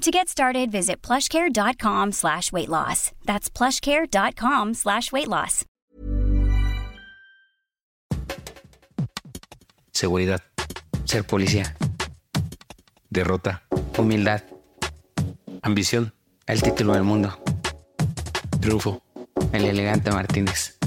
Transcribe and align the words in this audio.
To 0.00 0.10
get 0.10 0.30
started, 0.30 0.72
visit 0.72 1.02
plushcare.com 1.02 2.12
slash 2.12 2.50
weight 2.52 2.70
loss. 2.70 3.12
That's 3.26 3.50
plushcare.com 3.50 4.72
slash 4.72 5.12
weight 5.12 5.28
loss. 5.28 5.66
Seguridad. 9.92 10.40
Ser 11.04 11.24
policía. 11.24 11.76
Derrota. 13.10 13.62
Humildad. 13.98 14.42
Ambición. 15.60 16.14
El 16.46 16.62
título 16.62 16.94
del 16.94 17.02
mundo. 17.02 17.38
Triunfo. 18.58 19.02
El 19.52 19.66
elegante 19.66 20.10
Martínez. 20.10 20.79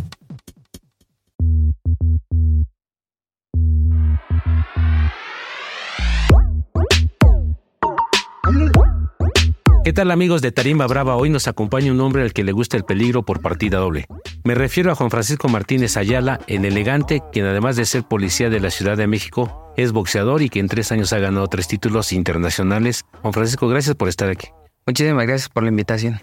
¿Qué 9.84 9.92
tal 9.92 10.12
amigos 10.12 10.42
de 10.42 10.54
Tarima 10.54 10.88
Brava? 10.88 11.18
Hoy 11.18 11.30
nos 11.30 11.50
acompaña 11.50 11.92
un 11.92 12.00
hombre 12.00 12.22
al 12.22 12.32
que 12.32 12.46
le 12.46 12.54
gusta 12.54 12.78
el 12.78 12.86
peligro 12.86 13.24
por 13.24 13.42
partida 13.42 13.80
doble. 13.80 14.06
Me 14.46 14.56
refiero 14.56 14.90
a 14.90 14.96
Juan 14.96 15.12
Francisco 15.12 15.50
Martínez 15.50 15.98
Ayala, 15.98 16.40
en 16.48 16.64
elegante, 16.64 17.22
quien 17.34 17.46
además 17.46 17.76
de 17.76 17.84
ser 17.84 18.04
policía 18.04 18.50
de 18.50 18.62
la 18.62 18.72
Ciudad 18.72 18.96
de 18.96 19.08
México, 19.08 19.74
es 19.76 19.92
boxeador 19.92 20.42
y 20.42 20.48
que 20.48 20.60
en 20.60 20.70
tres 20.70 20.94
años 20.94 21.12
ha 21.12 21.20
ganado 21.20 21.48
tres 21.48 21.68
títulos 21.68 22.14
internacionales. 22.14 23.04
Juan 23.22 23.34
Francisco, 23.34 23.68
gracias 23.68 23.98
por 23.98 24.08
estar 24.08 24.30
aquí. 24.30 24.48
Muchísimas 24.88 25.28
gracias 25.28 25.50
por 25.50 25.64
la 25.64 25.70
invitación. 25.70 26.22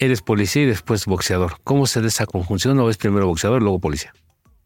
Eres 0.00 0.20
policía 0.20 0.64
y 0.64 0.66
después 0.66 1.06
boxeador. 1.06 1.58
¿Cómo 1.62 1.86
se 1.86 2.00
da 2.00 2.08
esa 2.08 2.26
conjunción 2.26 2.76
o 2.80 2.90
es 2.90 2.96
primero 2.96 3.28
boxeador 3.28 3.60
y 3.60 3.64
luego 3.64 3.78
policía? 3.78 4.12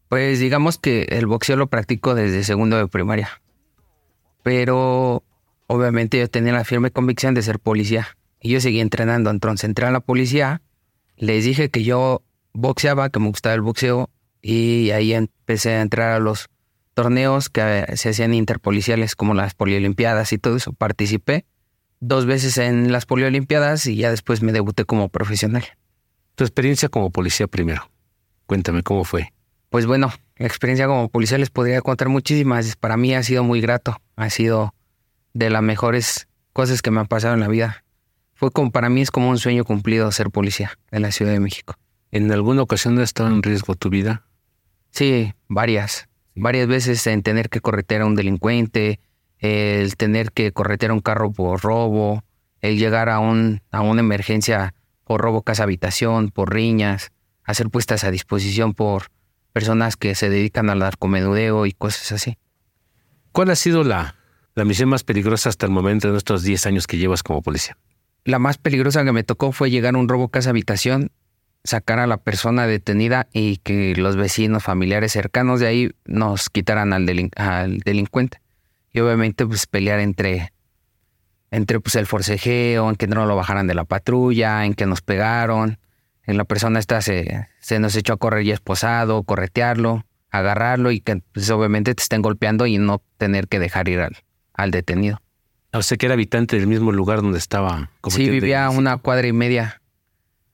Pues 0.09 0.39
digamos 0.39 0.79
que 0.79 1.03
el 1.09 1.27
boxeo 1.27 1.57
lo 1.57 1.67
practico 1.67 2.15
desde 2.15 2.43
segundo 2.43 2.75
de 2.75 2.87
primaria. 2.87 3.39
Pero 4.41 5.23
obviamente 5.67 6.19
yo 6.19 6.29
tenía 6.29 6.53
la 6.53 6.63
firme 6.63 6.91
convicción 6.91 7.33
de 7.33 7.41
ser 7.41 7.59
policía. 7.59 8.17
Y 8.39 8.49
yo 8.49 8.61
seguí 8.61 8.79
entrenando. 8.79 9.29
Entonces 9.29 9.63
entré 9.65 9.85
a 9.85 9.91
la 9.91 10.01
policía, 10.01 10.61
les 11.17 11.45
dije 11.45 11.69
que 11.69 11.83
yo 11.83 12.23
boxeaba, 12.53 13.09
que 13.09 13.19
me 13.19 13.29
gustaba 13.29 13.55
el 13.55 13.61
boxeo, 13.61 14.09
y 14.41 14.91
ahí 14.91 15.13
empecé 15.13 15.71
a 15.71 15.81
entrar 15.81 16.11
a 16.11 16.19
los 16.19 16.49
torneos 16.93 17.49
que 17.49 17.85
se 17.95 18.09
hacían 18.09 18.33
interpoliciales, 18.33 19.15
como 19.15 19.33
las 19.33 19.53
poliolimpiadas 19.53 20.33
y 20.33 20.37
todo 20.37 20.57
eso. 20.57 20.73
Participé 20.73 21.45
dos 21.99 22.25
veces 22.25 22.57
en 22.57 22.91
las 22.91 23.05
poliolimpiadas 23.05 23.85
y 23.87 23.95
ya 23.95 24.11
después 24.11 24.41
me 24.41 24.51
debuté 24.51 24.83
como 24.85 25.09
profesional. 25.09 25.63
Tu 26.35 26.43
experiencia 26.43 26.89
como 26.89 27.11
policía 27.11 27.47
primero. 27.47 27.89
Cuéntame 28.45 28.83
cómo 28.83 29.05
fue. 29.05 29.31
Pues 29.69 29.85
bueno, 29.85 30.11
la 30.35 30.45
experiencia 30.45 30.85
como 30.87 31.07
policía 31.09 31.37
les 31.37 31.49
podría 31.49 31.81
contar 31.81 32.09
muchísimas. 32.09 32.75
Para 32.75 32.97
mí 32.97 33.15
ha 33.15 33.23
sido 33.23 33.43
muy 33.43 33.61
grato. 33.61 33.97
Ha 34.17 34.29
sido 34.29 34.73
de 35.33 35.49
las 35.49 35.61
mejores 35.61 36.27
cosas 36.53 36.81
que 36.81 36.91
me 36.91 36.99
han 36.99 37.07
pasado 37.07 37.33
en 37.33 37.39
la 37.39 37.47
vida. 37.47 37.83
Fue 38.33 38.51
como, 38.51 38.71
para 38.71 38.89
mí 38.89 39.01
es 39.01 39.11
como 39.11 39.29
un 39.29 39.37
sueño 39.37 39.65
cumplido 39.65 40.11
ser 40.11 40.29
policía 40.29 40.77
en 40.91 41.01
la 41.01 41.11
Ciudad 41.11 41.31
de 41.31 41.39
México. 41.39 41.75
¿En 42.11 42.31
alguna 42.31 42.61
ocasión 42.61 42.97
ha 42.99 43.03
estado 43.03 43.29
en 43.29 43.41
riesgo 43.41 43.75
tu 43.75 43.89
vida? 43.89 44.25
Sí, 44.91 45.33
varias. 45.47 46.07
Varias 46.35 46.67
veces 46.67 47.05
en 47.07 47.23
tener 47.23 47.49
que 47.49 47.61
corretear 47.61 48.01
a 48.01 48.05
un 48.05 48.15
delincuente, 48.15 48.99
el 49.39 49.95
tener 49.97 50.31
que 50.31 50.51
corretear 50.51 50.91
un 50.91 50.99
carro 50.99 51.31
por 51.31 51.61
robo, 51.61 52.23
el 52.61 52.77
llegar 52.77 53.09
a, 53.09 53.19
un, 53.19 53.61
a 53.71 53.81
una 53.81 54.01
emergencia 54.01 54.73
por 55.03 55.21
robo 55.21 55.41
casa 55.41 55.63
habitación, 55.63 56.29
por 56.29 56.53
riñas, 56.53 57.11
hacer 57.43 57.69
puestas 57.69 58.03
a 58.03 58.11
disposición 58.11 58.73
por 58.73 59.07
personas 59.51 59.97
que 59.97 60.15
se 60.15 60.29
dedican 60.29 60.69
al 60.69 60.79
narcomenudeo 60.79 61.65
y 61.65 61.73
cosas 61.73 62.11
así. 62.11 62.37
¿Cuál 63.31 63.49
ha 63.49 63.55
sido 63.55 63.83
la 63.83 64.15
la 64.55 64.65
misión 64.65 64.89
más 64.89 65.03
peligrosa 65.03 65.49
hasta 65.49 65.65
el 65.65 65.71
momento 65.71 66.11
de 66.11 66.17
estos 66.17 66.43
10 66.43 66.65
años 66.67 66.87
que 66.87 66.97
llevas 66.97 67.23
como 67.23 67.41
policía? 67.41 67.77
La 68.25 68.39
más 68.39 68.57
peligrosa 68.57 69.03
que 69.03 69.11
me 69.11 69.23
tocó 69.23 69.51
fue 69.51 69.69
llegar 69.69 69.95
a 69.95 69.97
un 69.97 70.07
robo 70.07 70.29
casa 70.29 70.51
habitación, 70.51 71.11
sacar 71.63 71.99
a 71.99 72.07
la 72.07 72.17
persona 72.17 72.67
detenida 72.67 73.27
y 73.33 73.57
que 73.57 73.95
los 73.95 74.15
vecinos, 74.15 74.63
familiares 74.63 75.11
cercanos 75.11 75.59
de 75.59 75.67
ahí 75.67 75.91
nos 76.05 76.49
quitaran 76.49 76.93
al, 76.93 77.05
delincuente. 77.05 78.39
Y 78.91 78.99
obviamente 78.99 79.45
pues 79.45 79.65
pelear 79.65 79.99
entre, 79.99 80.53
entre 81.51 81.79
pues 81.79 81.95
el 81.95 82.05
forcejeo, 82.05 82.89
en 82.89 82.95
que 82.95 83.07
no 83.07 83.25
lo 83.25 83.35
bajaran 83.35 83.67
de 83.67 83.73
la 83.73 83.85
patrulla, 83.85 84.65
en 84.65 84.73
que 84.73 84.85
nos 84.85 85.01
pegaron, 85.01 85.79
en 86.25 86.37
la 86.37 86.45
persona 86.45 86.79
esta 86.79 87.01
se, 87.01 87.47
se 87.59 87.79
nos 87.79 87.95
echó 87.95 88.13
a 88.13 88.17
correr 88.17 88.43
y 88.45 88.51
esposado, 88.51 89.23
corretearlo, 89.23 90.05
agarrarlo 90.29 90.91
y 90.91 91.01
que 91.01 91.21
pues, 91.33 91.49
obviamente 91.49 91.93
te 91.93 92.03
estén 92.03 92.21
golpeando 92.21 92.65
y 92.65 92.77
no 92.77 93.01
tener 93.17 93.47
que 93.47 93.59
dejar 93.59 93.89
ir 93.89 93.99
al, 93.99 94.17
al 94.53 94.71
detenido. 94.71 95.21
O 95.73 95.81
sea 95.81 95.97
que 95.97 96.05
era 96.05 96.13
habitante 96.13 96.57
del 96.57 96.67
mismo 96.67 96.91
lugar 96.91 97.21
donde 97.21 97.39
estaba. 97.39 97.89
Sí, 98.07 98.29
vivía 98.29 98.69
una 98.69 98.97
cuadra 98.97 99.27
y 99.27 99.33
media. 99.33 99.81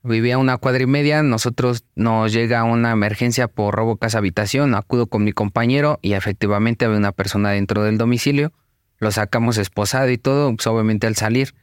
Vivía 0.02 0.38
una 0.38 0.56
cuadra 0.56 0.82
y 0.82 0.86
media. 0.86 1.22
Nosotros 1.22 1.84
nos 1.94 2.32
llega 2.32 2.64
una 2.64 2.90
emergencia 2.92 3.46
por 3.46 3.74
robo 3.74 3.98
casa 3.98 4.18
habitación. 4.18 4.74
Acudo 4.74 5.08
con 5.08 5.22
mi 5.24 5.32
compañero 5.32 5.98
y 6.00 6.14
efectivamente 6.14 6.86
había 6.86 6.96
una 6.96 7.12
persona 7.12 7.50
dentro 7.50 7.82
del 7.82 7.98
domicilio. 7.98 8.52
Lo 8.98 9.10
sacamos 9.10 9.58
esposado 9.58 10.08
y 10.08 10.16
todo. 10.16 10.54
Pues 10.56 10.66
obviamente 10.66 11.06
al 11.06 11.16
salir 11.16 11.54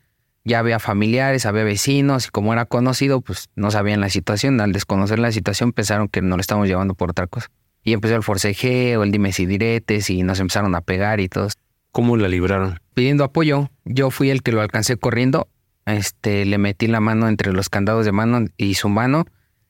ya 0.48 0.60
había 0.60 0.80
familiares, 0.80 1.46
había 1.46 1.64
vecinos 1.64 2.28
y 2.28 2.30
como 2.30 2.54
era 2.54 2.66
conocido, 2.66 3.22
pues 3.22 3.50
no 3.56 3.70
sabían 3.72 4.00
la 4.00 4.10
situación. 4.10 4.62
Al 4.62 4.72
desconocer 4.72 5.18
la 5.18 5.32
situación 5.32 5.74
pensaron 5.74 6.08
que 6.08 6.22
nos 6.22 6.38
lo 6.38 6.42
estábamos 6.42 6.70
llevando 6.70 6.94
por 6.94 7.10
otra 7.10 7.26
cosa. 7.26 7.50
Y 7.84 7.94
empezó 7.94 8.16
el 8.16 8.24
forcejeo, 8.24 9.04
el 9.04 9.12
dime 9.12 9.34
si 9.34 9.46
diretes 9.46 10.10
y 10.10 10.22
nos 10.22 10.40
empezaron 10.40 10.76
a 10.76 10.82
pegar 10.82 11.20
y 11.20 11.28
todo. 11.28 11.48
¿Cómo 11.98 12.16
la 12.16 12.28
libraron? 12.28 12.80
Pidiendo 12.94 13.24
apoyo. 13.24 13.72
Yo 13.84 14.12
fui 14.12 14.30
el 14.30 14.44
que 14.44 14.52
lo 14.52 14.62
alcancé 14.62 14.98
corriendo. 14.98 15.48
Este, 15.88 16.46
le 16.46 16.60
metí 16.60 16.86
la 16.86 17.00
mano 17.00 17.28
entre 17.28 17.54
los 17.54 17.70
candados 17.70 18.06
de 18.06 18.12
mano 18.12 18.46
y 18.56 18.76
su 18.76 18.88
mano. 18.88 19.26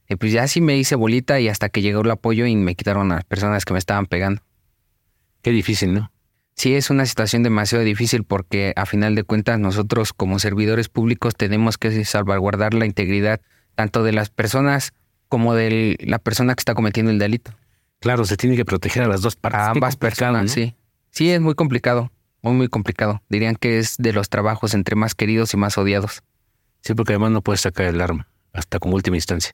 Y 0.09 0.17
pues 0.17 0.33
ya 0.33 0.43
así 0.43 0.59
me 0.59 0.75
hice 0.75 0.95
bolita 0.95 1.39
y 1.39 1.47
hasta 1.47 1.69
que 1.69 1.81
llegó 1.81 2.01
el 2.01 2.11
apoyo 2.11 2.45
y 2.45 2.57
me 2.57 2.75
quitaron 2.75 3.13
a 3.13 3.15
las 3.15 3.23
personas 3.23 3.63
que 3.63 3.71
me 3.71 3.79
estaban 3.79 4.07
pegando. 4.07 4.41
Qué 5.41 5.51
difícil, 5.51 5.93
¿no? 5.93 6.11
Sí, 6.53 6.75
es 6.75 6.89
una 6.89 7.05
situación 7.05 7.43
demasiado 7.43 7.85
difícil 7.85 8.25
porque 8.25 8.73
a 8.75 8.85
final 8.85 9.15
de 9.15 9.23
cuentas 9.23 9.57
nosotros 9.57 10.11
como 10.11 10.37
servidores 10.37 10.89
públicos 10.89 11.33
tenemos 11.33 11.77
que 11.77 12.03
salvaguardar 12.03 12.73
la 12.73 12.85
integridad 12.85 13.39
tanto 13.75 14.03
de 14.03 14.11
las 14.11 14.31
personas 14.31 14.91
como 15.29 15.55
de 15.55 15.95
la 16.01 16.19
persona 16.19 16.55
que 16.55 16.59
está 16.59 16.75
cometiendo 16.75 17.09
el 17.09 17.19
delito. 17.19 17.53
Claro, 18.01 18.25
se 18.25 18.35
tiene 18.35 18.57
que 18.57 18.65
proteger 18.65 19.03
a 19.03 19.07
las 19.07 19.21
dos 19.21 19.37
partes. 19.37 19.61
A 19.61 19.69
ambas 19.69 19.95
personas, 19.95 20.51
sí. 20.51 20.75
Sí, 21.09 21.31
es 21.31 21.39
muy 21.39 21.55
complicado 21.55 22.11
muy, 22.41 22.53
muy 22.53 22.67
complicado. 22.67 23.21
Dirían 23.29 23.55
que 23.55 23.79
es 23.79 23.95
de 23.97 24.13
los 24.13 24.29
trabajos 24.29 24.73
entre 24.73 24.95
más 24.95 25.15
queridos 25.15 25.53
y 25.53 25.57
más 25.57 25.77
odiados. 25.77 26.23
Sí, 26.81 26.93
porque 26.93 27.13
además 27.13 27.31
no 27.31 27.41
puedes 27.41 27.61
sacar 27.61 27.87
el 27.87 28.01
arma, 28.01 28.27
hasta 28.53 28.79
como 28.79 28.95
última 28.95 29.17
instancia. 29.17 29.53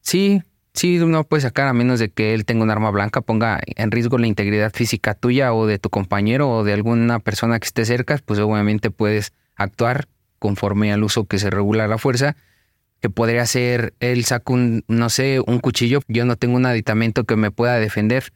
Sí, 0.00 0.42
sí, 0.74 0.98
no 0.98 1.24
puede 1.24 1.42
sacar 1.42 1.68
a 1.68 1.72
menos 1.72 1.98
de 1.98 2.10
que 2.10 2.34
él 2.34 2.44
tenga 2.44 2.62
un 2.62 2.70
arma 2.70 2.90
blanca, 2.90 3.20
ponga 3.20 3.60
en 3.64 3.90
riesgo 3.90 4.18
la 4.18 4.26
integridad 4.26 4.72
física 4.72 5.14
tuya 5.14 5.54
o 5.54 5.66
de 5.66 5.78
tu 5.78 5.88
compañero 5.90 6.50
o 6.50 6.64
de 6.64 6.72
alguna 6.72 7.20
persona 7.20 7.58
que 7.58 7.66
esté 7.66 7.84
cerca, 7.84 8.20
pues 8.24 8.38
obviamente 8.40 8.90
puedes 8.90 9.32
actuar 9.56 10.08
conforme 10.38 10.92
al 10.92 11.02
uso 11.02 11.24
que 11.24 11.38
se 11.38 11.48
regula 11.48 11.88
la 11.88 11.96
fuerza, 11.96 12.36
que 13.00 13.08
podría 13.08 13.46
ser, 13.46 13.94
él 14.00 14.24
saca 14.24 14.52
un, 14.52 14.84
no 14.88 15.08
sé, 15.08 15.40
un 15.40 15.58
cuchillo, 15.58 16.00
yo 16.08 16.24
no 16.26 16.36
tengo 16.36 16.56
un 16.56 16.66
aditamento 16.66 17.24
que 17.24 17.36
me 17.36 17.50
pueda 17.50 17.78
defender, 17.78 18.32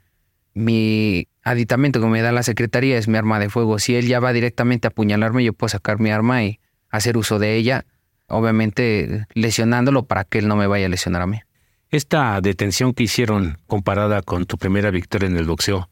mi 0.55 1.29
aditamento 1.49 2.01
que 2.01 2.07
me 2.07 2.23
da 2.23 2.33
la 2.33 2.43
secretaría 2.43 2.99
es 2.99 3.09
mi 3.09 3.17
arma 3.19 3.39
de 3.39 3.51
fuego. 3.51 3.79
Si 3.79 3.97
él 3.97 4.07
ya 4.07 4.21
va 4.21 4.33
directamente 4.33 4.87
a 4.87 4.91
apuñalarme, 4.91 5.45
yo 5.45 5.53
puedo 5.53 5.69
sacar 5.69 5.99
mi 5.99 6.11
arma 6.11 6.45
y 6.45 6.61
hacer 6.91 7.17
uso 7.17 7.39
de 7.39 7.57
ella, 7.57 7.87
obviamente 8.27 9.27
lesionándolo 9.35 10.07
para 10.07 10.25
que 10.25 10.39
él 10.39 10.49
no 10.49 10.57
me 10.57 10.67
vaya 10.67 10.87
a 10.87 10.89
lesionar 10.89 11.23
a 11.23 11.27
mí. 11.27 11.41
Esta 11.91 12.41
detención 12.41 12.93
que 12.93 13.05
hicieron 13.05 13.59
comparada 13.67 14.23
con 14.23 14.45
tu 14.45 14.59
primera 14.59 14.91
victoria 14.91 15.27
en 15.27 15.37
el 15.37 15.47
boxeo, 15.47 15.89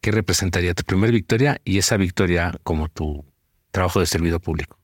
¿qué 0.00 0.10
representaría 0.10 0.74
tu 0.74 0.82
primera 0.82 1.12
victoria 1.12 1.60
y 1.64 1.78
esa 1.78 1.96
victoria 1.96 2.58
como 2.64 2.88
tu 2.88 3.24
trabajo 3.70 4.00
de 4.00 4.06
servidor 4.06 4.40
público? 4.40 4.76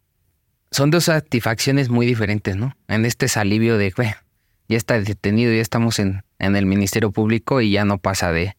Son 0.71 0.91
dos 0.91 1.05
satisfacciones 1.05 1.89
muy 1.89 2.07
diferentes, 2.07 2.57
¿no? 2.57 2.77
En 2.87 3.05
este 3.05 3.27
es 3.27 3.37
alivio 3.37 3.77
de, 3.79 3.93
ya 4.69 4.77
está 4.77 5.01
detenido, 5.01 5.53
ya 5.53 5.63
estamos 5.63 5.99
en, 5.99 6.23
en 6.39 6.55
el 6.55 6.67
Ministerio 6.67 7.11
Público 7.11 7.61
y 7.61 7.73
ya 7.73 7.85
no 7.85 7.99
pasa 7.99 8.31
de, 8.31 8.57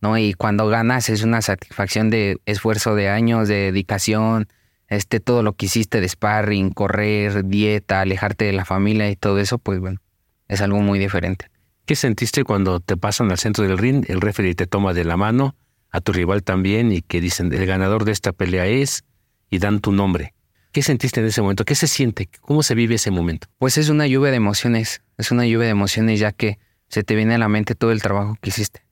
¿no? 0.00 0.18
Y 0.18 0.34
cuando 0.34 0.68
ganas 0.68 1.08
es 1.08 1.22
una 1.22 1.42
satisfacción 1.42 2.10
de 2.10 2.38
esfuerzo 2.46 2.94
de 2.94 3.08
años, 3.08 3.48
de 3.48 3.56
dedicación, 3.56 4.48
este, 4.88 5.20
todo 5.20 5.42
lo 5.42 5.54
que 5.54 5.66
hiciste 5.66 6.00
de 6.00 6.08
sparring, 6.08 6.70
correr, 6.70 7.46
dieta, 7.46 8.00
alejarte 8.00 8.44
de 8.44 8.52
la 8.52 8.64
familia 8.64 9.10
y 9.10 9.16
todo 9.16 9.38
eso, 9.38 9.58
pues 9.58 9.78
bueno, 9.78 10.00
es 10.48 10.60
algo 10.60 10.80
muy 10.80 10.98
diferente. 10.98 11.46
¿Qué 11.86 11.96
sentiste 11.96 12.44
cuando 12.44 12.80
te 12.80 12.96
pasan 12.96 13.30
al 13.30 13.38
centro 13.38 13.66
del 13.66 13.78
ring, 13.78 14.04
el 14.08 14.20
referee 14.20 14.54
te 14.54 14.66
toma 14.66 14.92
de 14.92 15.04
la 15.04 15.16
mano, 15.16 15.56
a 15.90 16.00
tu 16.00 16.12
rival 16.12 16.42
también, 16.42 16.92
y 16.92 17.02
que 17.02 17.20
dicen, 17.20 17.52
el 17.52 17.66
ganador 17.66 18.04
de 18.04 18.12
esta 18.12 18.32
pelea 18.32 18.66
es, 18.66 19.04
y 19.48 19.58
dan 19.58 19.80
tu 19.80 19.92
nombre? 19.92 20.34
¿Qué 20.72 20.82
sentiste 20.82 21.20
en 21.20 21.26
ese 21.26 21.42
momento? 21.42 21.64
¿Qué 21.64 21.74
se 21.74 21.88
siente? 21.88 22.28
¿Cómo 22.40 22.62
se 22.62 22.76
vive 22.76 22.94
ese 22.94 23.10
momento? 23.10 23.48
Pues 23.58 23.76
es 23.76 23.88
una 23.88 24.06
lluvia 24.06 24.30
de 24.30 24.36
emociones, 24.36 25.02
es 25.18 25.32
una 25.32 25.44
lluvia 25.44 25.66
de 25.66 25.72
emociones 25.72 26.20
ya 26.20 26.30
que 26.30 26.58
se 26.88 27.02
te 27.02 27.16
viene 27.16 27.34
a 27.34 27.38
la 27.38 27.48
mente 27.48 27.74
todo 27.74 27.90
el 27.90 28.02
trabajo 28.02 28.36
que 28.40 28.50
hiciste. 28.50 28.82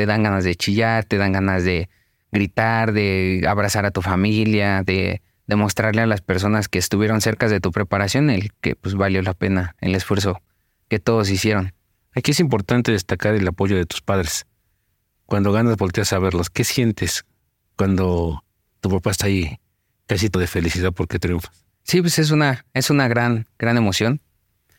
Te 0.00 0.06
dan 0.06 0.22
ganas 0.22 0.44
de 0.44 0.54
chillar, 0.54 1.04
te 1.04 1.18
dan 1.18 1.32
ganas 1.32 1.62
de 1.62 1.90
gritar, 2.32 2.92
de 2.92 3.44
abrazar 3.46 3.84
a 3.84 3.90
tu 3.90 4.00
familia, 4.00 4.82
de 4.82 5.20
demostrarle 5.46 6.00
a 6.00 6.06
las 6.06 6.22
personas 6.22 6.68
que 6.68 6.78
estuvieron 6.78 7.20
cerca 7.20 7.50
de 7.50 7.60
tu 7.60 7.70
preparación 7.70 8.30
el 8.30 8.50
que 8.62 8.76
pues 8.76 8.94
valió 8.94 9.20
la 9.20 9.34
pena 9.34 9.76
el 9.78 9.94
esfuerzo 9.94 10.40
que 10.88 11.00
todos 11.00 11.28
hicieron. 11.28 11.74
Aquí 12.14 12.30
es 12.30 12.40
importante 12.40 12.92
destacar 12.92 13.34
el 13.34 13.46
apoyo 13.46 13.76
de 13.76 13.84
tus 13.84 14.00
padres. 14.00 14.46
Cuando 15.26 15.52
ganas 15.52 15.76
volteas 15.76 16.14
a 16.14 16.18
verlos, 16.18 16.48
¿qué 16.48 16.64
sientes 16.64 17.26
cuando 17.76 18.42
tu 18.80 18.88
papá 18.88 19.10
está 19.10 19.26
ahí 19.26 19.58
casito 20.06 20.38
de 20.38 20.46
felicidad 20.46 20.94
porque 20.94 21.18
triunfas? 21.18 21.66
Sí, 21.82 22.00
pues 22.00 22.18
es 22.18 22.30
una, 22.30 22.64
es 22.72 22.88
una 22.88 23.06
gran, 23.06 23.48
gran 23.58 23.76
emoción. 23.76 24.22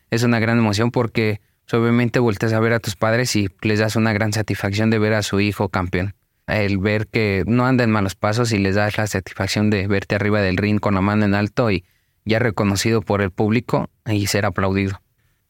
Es 0.09 0.23
una 0.23 0.39
gran 0.39 0.57
emoción 0.57 0.89
porque 0.89 1.41
obviamente 1.73 2.19
volteas 2.19 2.53
a 2.53 2.59
ver 2.59 2.73
a 2.73 2.79
tus 2.79 2.95
padres 2.95 3.35
y 3.35 3.49
les 3.61 3.79
das 3.79 3.95
una 3.95 4.13
gran 4.13 4.33
satisfacción 4.33 4.89
de 4.89 4.99
ver 4.99 5.13
a 5.13 5.21
su 5.21 5.39
hijo 5.39 5.69
campeón. 5.69 6.15
El 6.47 6.77
ver 6.79 7.07
que 7.07 7.43
no 7.47 7.65
anda 7.65 7.83
en 7.83 7.91
malos 7.91 8.15
pasos 8.15 8.51
y 8.51 8.57
les 8.57 8.75
das 8.75 8.97
la 8.97 9.07
satisfacción 9.07 9.69
de 9.69 9.87
verte 9.87 10.15
arriba 10.15 10.41
del 10.41 10.57
ring 10.57 10.79
con 10.79 10.95
la 10.95 11.01
mano 11.01 11.25
en 11.25 11.33
alto 11.33 11.71
y 11.71 11.85
ya 12.25 12.39
reconocido 12.39 13.01
por 13.01 13.21
el 13.21 13.31
público 13.31 13.89
y 14.05 14.27
ser 14.27 14.45
aplaudido. 14.45 15.01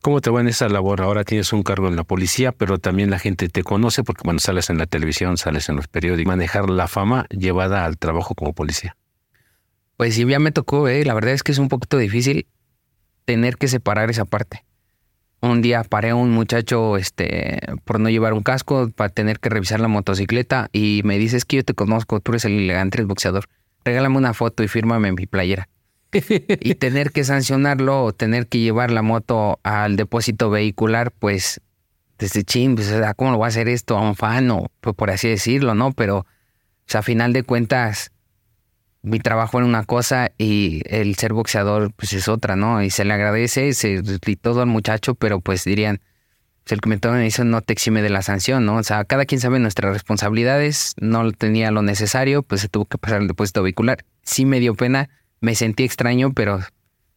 ¿Cómo 0.02 0.20
te 0.20 0.32
va 0.32 0.42
en 0.42 0.48
esa 0.48 0.68
labor? 0.68 1.02
Ahora 1.02 1.24
tienes 1.24 1.54
un 1.54 1.62
cargo 1.62 1.88
en 1.88 1.96
la 1.96 2.04
policía, 2.04 2.52
pero 2.52 2.80
también 2.80 3.12
la 3.12 3.20
gente 3.20 3.50
te 3.50 3.64
conoce 3.64 4.04
porque 4.04 4.24
cuando 4.24 4.40
sales 4.40 4.72
en 4.72 4.80
la 4.80 4.88
televisión, 4.88 5.38
sales 5.38 5.70
en 5.70 5.76
los 5.76 5.88
periódicos. 5.88 6.28
Manejar 6.28 6.70
la 6.72 6.88
fama 6.88 7.28
llevada 7.30 7.86
al 7.86 8.00
trabajo 8.00 8.34
como 8.34 8.54
policía. 8.54 8.98
Pues 9.98 10.16
sí, 10.16 10.26
ya 10.26 10.40
me 10.40 10.52
tocó, 10.52 10.88
¿eh? 10.88 11.06
la 11.06 11.14
verdad 11.14 11.34
es 11.34 11.44
que 11.44 11.52
es 11.52 11.60
un 11.60 11.68
poquito 11.68 11.98
difícil 11.98 12.48
tener 13.26 13.58
que 13.58 13.68
separar 13.68 14.10
esa 14.10 14.26
parte. 14.26 14.66
Un 15.42 15.62
día 15.62 15.84
paré 15.84 16.12
a 16.12 16.16
un 16.16 16.32
muchacho 16.32 16.98
este, 16.98 17.60
por 17.84 18.00
no 18.00 18.10
llevar 18.10 18.34
un 18.34 18.44
casco, 18.44 18.90
para 18.96 19.10
tener 19.10 19.40
que 19.40 19.50
revisar 19.50 19.80
la 19.80 19.88
motocicleta 19.88 20.70
y 20.72 21.02
me 21.04 21.18
dices 21.18 21.46
que 21.46 21.58
yo 21.58 21.64
te 21.64 21.74
conozco, 21.74 22.20
tú 22.20 22.34
eres 22.34 22.46
el 22.46 22.54
elegante, 22.54 23.00
el 23.00 23.08
boxeador. 23.08 23.46
Regálame 23.84 24.18
una 24.18 24.36
foto 24.36 24.64
y 24.64 24.68
fírmame 24.68 25.08
en 25.08 25.16
mi 25.16 25.26
playera. 25.26 25.68
y 26.12 26.76
tener 26.76 27.12
que 27.12 27.24
sancionarlo 27.24 28.04
o 28.04 28.14
tener 28.14 28.48
que 28.48 28.60
llevar 28.60 28.92
la 28.92 29.02
moto 29.02 29.60
al 29.64 29.96
depósito 29.96 30.50
vehicular, 30.50 31.12
pues 31.12 31.62
desde 32.20 32.44
chin, 32.44 32.76
pues, 32.76 32.94
¿cómo 33.16 33.32
lo 33.32 33.40
va 33.40 33.48
a 33.48 33.50
hacer 33.50 33.68
esto 33.68 33.98
a 33.98 34.02
un 34.02 34.16
fan 34.16 34.52
o 34.52 34.70
por 34.96 35.10
así 35.10 35.28
decirlo, 35.28 35.74
no? 35.74 35.92
Pero 35.92 36.28
pues, 36.86 36.96
a 36.96 37.02
final 37.02 37.34
de 37.34 37.44
cuentas, 37.44 38.12
mi 39.04 39.20
trabajo 39.20 39.58
era 39.58 39.68
una 39.68 39.84
cosa 39.84 40.32
y 40.38 40.82
el 40.86 41.16
ser 41.16 41.34
boxeador 41.34 41.92
pues 41.94 42.14
es 42.14 42.28
otra, 42.28 42.56
¿no? 42.56 42.84
Y 42.84 42.90
se 42.90 43.06
le 43.06 43.14
agradece, 43.14 43.74
se 43.74 44.02
y 44.26 44.36
todo 44.36 44.62
al 44.62 44.68
muchacho, 44.68 45.16
pero 45.16 45.40
pues 45.40 45.64
dirían, 45.64 46.02
pues, 46.64 46.74
el 46.74 46.82
comentario 46.82 47.18
me 47.18 47.26
hizo 47.26 47.44
no 47.44 47.62
te 47.62 47.74
exime 47.74 48.02
de 48.02 48.10
la 48.10 48.22
sanción, 48.22 48.66
¿no? 48.66 48.76
O 48.76 48.84
sea, 48.84 49.04
cada 49.06 49.26
quien 49.26 49.42
sabe 49.42 49.60
nuestras 49.60 49.94
responsabilidades, 49.94 50.94
no 51.00 51.32
tenía 51.32 51.72
lo 51.72 51.82
necesario, 51.82 52.44
pues 52.44 52.62
se 52.62 52.70
tuvo 52.70 52.86
que 52.86 52.98
pasar 52.98 53.22
el 53.22 53.28
depósito 53.28 53.64
vehicular. 53.64 54.06
Sí 54.24 54.46
me 54.46 54.60
dio 54.60 54.76
pena 54.76 55.10
me 55.42 55.56
sentí 55.56 55.84
extraño, 55.84 56.34
pero 56.34 56.62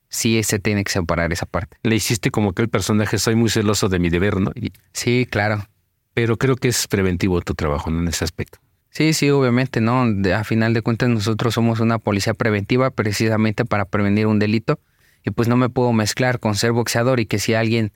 sí 0.09 0.43
se 0.43 0.59
tiene 0.59 0.83
que 0.83 0.91
separar 0.91 1.33
esa 1.33 1.47
parte. 1.47 1.77
Le 1.83 1.95
hiciste 1.95 2.31
como 2.31 2.53
que 2.55 2.63
el 2.63 2.69
personaje, 2.69 3.19
soy 3.19 3.37
muy 3.37 3.51
celoso 3.51 3.89
de 3.89 3.99
mi 3.99 4.09
deber, 4.09 4.41
¿no? 4.41 4.51
sí, 4.93 5.29
claro. 5.31 5.69
Pero 6.15 6.37
creo 6.37 6.57
que 6.57 6.69
es 6.69 6.89
preventivo 6.89 7.41
tu 7.43 7.55
trabajo 7.55 7.91
¿no? 7.91 8.01
en 8.01 8.09
ese 8.09 8.25
aspecto. 8.25 8.59
Sí, 8.95 9.13
sí, 9.13 9.29
obviamente, 9.31 9.81
¿no? 9.81 10.07
a 10.35 10.45
final 10.45 10.73
de 10.73 10.83
cuentas 10.83 11.09
nosotros 11.09 11.55
somos 11.55 11.81
una 11.81 11.99
policía 11.99 12.33
preventiva 12.33 12.91
precisamente 12.91 13.65
para 13.65 13.87
prevenir 13.87 14.29
un 14.29 14.39
delito 14.39 14.79
y 15.25 15.31
pues 15.31 15.49
no 15.49 15.57
me 15.57 15.69
puedo 15.69 15.93
mezclar 15.93 16.39
con 16.39 16.55
ser 16.55 16.73
boxeador 16.73 17.19
y 17.19 17.27
que 17.27 17.41
si 17.41 17.55
alguien, 17.55 17.93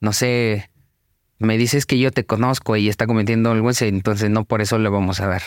no 0.00 0.12
sé, 0.12 0.70
me 1.38 1.58
dices 1.58 1.84
que 1.84 1.98
yo 1.98 2.12
te 2.12 2.24
conozco 2.24 2.76
y 2.76 2.88
está 2.88 3.06
cometiendo 3.06 3.50
algo, 3.50 3.70
entonces 3.80 4.30
no 4.30 4.44
por 4.44 4.62
eso 4.62 4.78
le 4.78 4.88
vamos 4.88 5.20
a 5.20 5.26
dar 5.26 5.42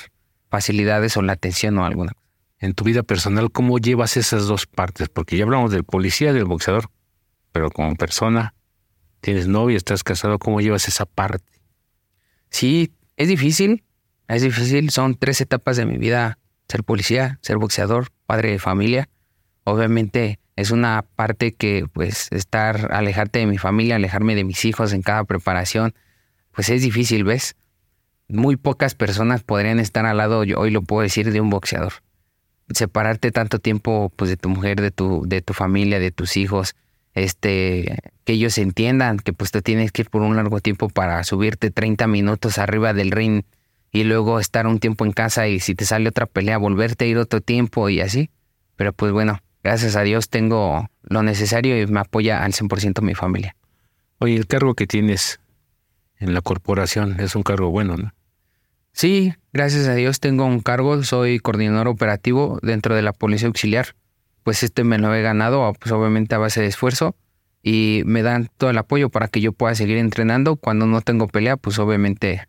facilidades 0.50 1.16
o 1.16 1.22
la 1.22 1.34
atención 1.34 1.78
o 1.78 1.86
alguna 1.86 2.12
cosa 2.12 2.30
en 2.60 2.74
tu 2.74 2.84
vida 2.84 3.04
personal, 3.04 3.52
¿cómo 3.52 3.80
llevas 3.80 4.18
esas 4.18 4.45
dos 4.48 4.68
partes? 4.68 5.07
Porque 5.07 5.38
ya 5.38 5.45
hablamos 5.45 5.72
del 5.72 5.86
policía 5.86 6.31
y 6.31 6.34
del 6.34 6.45
boxeador, 6.45 6.90
pero 7.54 7.72
como 7.72 7.95
persona, 7.95 8.54
tienes 9.22 9.48
novia, 9.48 9.78
estás 9.78 10.04
casado, 10.04 10.40
¿cómo 10.40 10.60
llevas 10.60 10.88
esa 10.88 11.06
parte? 11.06 11.62
Sí, 12.50 12.92
es 13.16 13.30
difícil, 13.30 13.86
es 14.36 14.42
difícil, 14.42 14.90
son 14.90 15.16
tres 15.16 15.42
etapas 15.42 15.78
de 15.78 15.86
mi 15.86 15.98
vida, 15.98 16.40
ser 16.68 16.84
policía, 16.84 17.40
ser 17.42 17.58
boxeador, 17.58 18.10
padre 18.26 18.52
de 18.52 18.60
familia. 18.60 19.10
Obviamente 19.64 20.40
es 20.56 20.72
una 20.72 21.06
parte 21.16 21.54
que 21.54 21.86
pues 21.92 22.28
estar, 22.31 22.94
alejarte 22.94 23.40
de 23.40 23.46
mi 23.46 23.58
familia, 23.58 23.96
alejarme 23.96 24.36
de 24.36 24.44
mis 24.44 24.64
hijos 24.66 24.94
en 24.94 25.02
cada 25.02 25.24
preparación, 25.24 25.94
pues 26.52 26.70
es 26.70 26.81
difícil, 26.81 27.24
¿ves? 27.24 27.56
Muy 28.28 28.56
pocas 28.56 28.96
personas 28.96 29.44
podrían 29.44 29.80
estar 29.80 30.06
al 30.06 30.18
lado, 30.18 30.44
yo 30.44 30.60
hoy 30.60 30.72
lo 30.72 30.81
puedo 30.84 31.02
decir, 31.02 31.31
de 31.31 31.42
un 31.42 31.50
boxeador 31.50 31.94
separarte 32.74 33.31
tanto 33.31 33.60
tiempo 33.60 34.12
pues 34.16 34.30
de 34.30 34.38
tu 34.38 34.50
mujer, 34.50 34.81
de 34.81 34.92
tu, 34.92 35.24
de 35.26 35.42
tu 35.42 35.54
familia, 35.54 36.00
de 36.00 36.12
tus 36.12 36.38
hijos, 36.38 36.76
este, 37.14 37.98
que 38.24 38.34
ellos 38.34 38.58
entiendan 38.58 39.18
que 39.18 39.34
pues 39.34 39.52
te 39.52 39.62
tienes 39.62 39.92
que 39.92 40.04
ir 40.04 40.10
por 40.10 40.22
un 40.22 40.36
largo 40.36 40.60
tiempo 40.60 40.90
para 40.90 41.24
subirte 41.24 41.72
30 41.72 42.08
minutos 42.08 42.58
arriba 42.58 42.94
del 42.94 43.12
ring 43.12 43.44
y 43.91 44.03
luego 44.03 44.39
estar 44.39 44.68
un 44.68 44.80
tiempo 44.80 45.06
en 45.06 45.12
casa 45.12 45.47
y 45.47 45.59
si 45.59 45.75
te 45.75 45.86
sale 45.86 46.09
otra 46.09 46.25
pelea 46.25 46.57
volverte 46.57 47.06
a 47.06 47.07
ir 47.07 47.18
otro 47.18 47.42
tiempo 47.42 47.90
y 47.90 48.02
así. 48.02 48.30
Pero 48.75 48.94
pues 48.94 49.11
bueno, 49.11 49.42
gracias 49.64 49.95
a 49.95 50.02
Dios 50.02 50.30
tengo 50.30 50.90
lo 51.04 51.23
necesario 51.23 51.81
y 51.81 51.87
me 51.87 51.99
apoya 51.99 52.44
al 52.44 52.54
100% 52.54 53.02
mi 53.02 53.16
familia. 53.16 53.56
Oye, 54.19 54.35
el 54.35 54.47
cargo 54.47 54.73
que 54.75 54.87
tienes 54.87 55.40
en 56.18 56.33
la 56.33 56.42
corporación 56.42 57.19
es 57.19 57.35
un 57.35 57.44
cargo 57.44 57.69
bueno, 57.69 57.97
¿no? 57.97 58.14
Sí, 58.92 59.33
gracias 59.54 59.87
a 59.87 59.95
Dios 59.95 60.19
tengo 60.19 60.45
un 60.45 60.59
cargo, 60.59 61.04
soy 61.04 61.40
coordinador 61.40 61.87
operativo 61.87 62.59
dentro 62.61 62.95
de 62.95 63.02
la 63.02 63.14
Policía 63.14 63.47
Auxiliar. 63.47 63.95
Pues 64.44 64.64
este 64.64 64.83
me 64.83 64.97
lo 64.97 65.14
he 65.14 65.21
ganado, 65.21 65.71
pues 65.80 65.92
obviamente 65.92 66.35
a 66.35 66.37
base 66.37 66.61
de 66.61 66.68
esfuerzo 66.68 67.16
y 67.61 68.02
me 68.06 68.23
dan 68.23 68.49
todo 68.57 68.69
el 68.69 68.78
apoyo 68.78 69.09
para 69.09 69.28
que 69.28 69.42
yo 69.42 69.54
pueda 69.54 69.75
seguir 69.75 69.97
entrenando. 69.97 70.56
Cuando 70.56 70.85
no 70.85 71.02
tengo 71.02 71.28
pelea, 71.28 71.56
pues 71.56 71.80
obviamente 71.80 72.48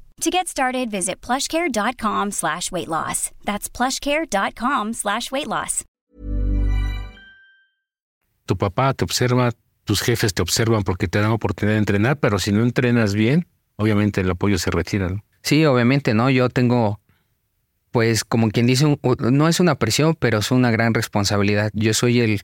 To 0.19 0.29
get 0.29 0.47
started, 0.47 0.91
visit 0.91 1.19
plushcare.com 1.21 2.31
slash 2.31 2.71
weight 2.71 2.87
loss. 2.87 3.31
That's 3.43 3.67
plushcare.com 3.69 4.93
slash 4.93 5.31
weight 5.31 5.47
loss. 5.47 5.83
Tu 8.45 8.57
papá 8.57 8.93
te 8.93 9.03
observa, 9.05 9.51
tus 9.85 10.01
jefes 10.01 10.33
te 10.33 10.41
observan 10.41 10.83
porque 10.83 11.07
te 11.07 11.19
dan 11.19 11.31
oportunidad 11.31 11.75
de 11.75 11.79
entrenar, 11.79 12.19
pero 12.19 12.37
si 12.37 12.51
no 12.51 12.63
entrenas 12.63 13.13
bien, 13.13 13.47
obviamente 13.77 14.21
el 14.21 14.29
apoyo 14.29 14.57
se 14.57 14.69
retira. 14.69 15.09
¿no? 15.09 15.23
Sí, 15.41 15.65
obviamente, 15.65 16.13
¿no? 16.13 16.29
Yo 16.29 16.49
tengo, 16.49 16.99
pues 17.91 18.23
como 18.23 18.49
quien 18.49 18.67
dice, 18.67 18.97
no 19.31 19.47
es 19.47 19.59
una 19.59 19.75
presión, 19.75 20.15
pero 20.15 20.39
es 20.39 20.51
una 20.51 20.69
gran 20.69 20.93
responsabilidad. 20.93 21.71
Yo 21.73 21.93
soy 21.93 22.19
el, 22.19 22.41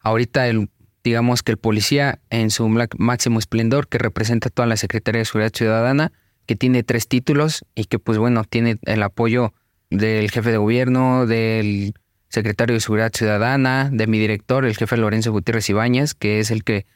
ahorita 0.00 0.48
el, 0.48 0.68
digamos 1.04 1.42
que 1.42 1.52
el 1.52 1.58
policía 1.58 2.20
en 2.30 2.50
su 2.50 2.68
máximo 2.98 3.38
esplendor 3.38 3.88
que 3.88 3.98
representa 3.98 4.50
toda 4.50 4.66
la 4.66 4.76
Secretaría 4.76 5.20
de 5.20 5.24
Seguridad 5.24 5.52
Ciudadana, 5.54 6.12
que 6.46 6.56
tiene 6.56 6.82
tres 6.82 7.08
títulos 7.08 7.64
y 7.74 7.84
que 7.84 7.98
pues 7.98 8.18
bueno, 8.18 8.44
tiene 8.44 8.78
el 8.82 9.02
apoyo 9.02 9.52
del 9.90 10.30
jefe 10.30 10.50
de 10.50 10.56
gobierno, 10.56 11.26
del 11.26 11.94
secretario 12.28 12.74
de 12.74 12.80
Seguridad 12.80 13.12
Ciudadana, 13.14 13.90
de 13.92 14.06
mi 14.06 14.18
director, 14.18 14.64
el 14.64 14.76
jefe 14.76 14.96
Lorenzo 14.96 15.32
Gutiérrez 15.32 15.68
Ibáñez, 15.68 16.14
que 16.14 16.40
es 16.40 16.50
el 16.50 16.64
que 16.64 16.86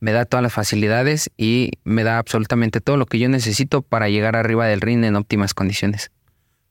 me 0.00 0.12
da 0.12 0.24
todas 0.24 0.42
las 0.42 0.52
facilidades 0.52 1.30
y 1.36 1.72
me 1.84 2.04
da 2.04 2.18
absolutamente 2.18 2.80
todo 2.80 2.96
lo 2.96 3.06
que 3.06 3.18
yo 3.18 3.28
necesito 3.28 3.82
para 3.82 4.08
llegar 4.08 4.36
arriba 4.36 4.66
del 4.66 4.80
ring 4.80 5.04
en 5.04 5.16
óptimas 5.16 5.54
condiciones. 5.54 6.10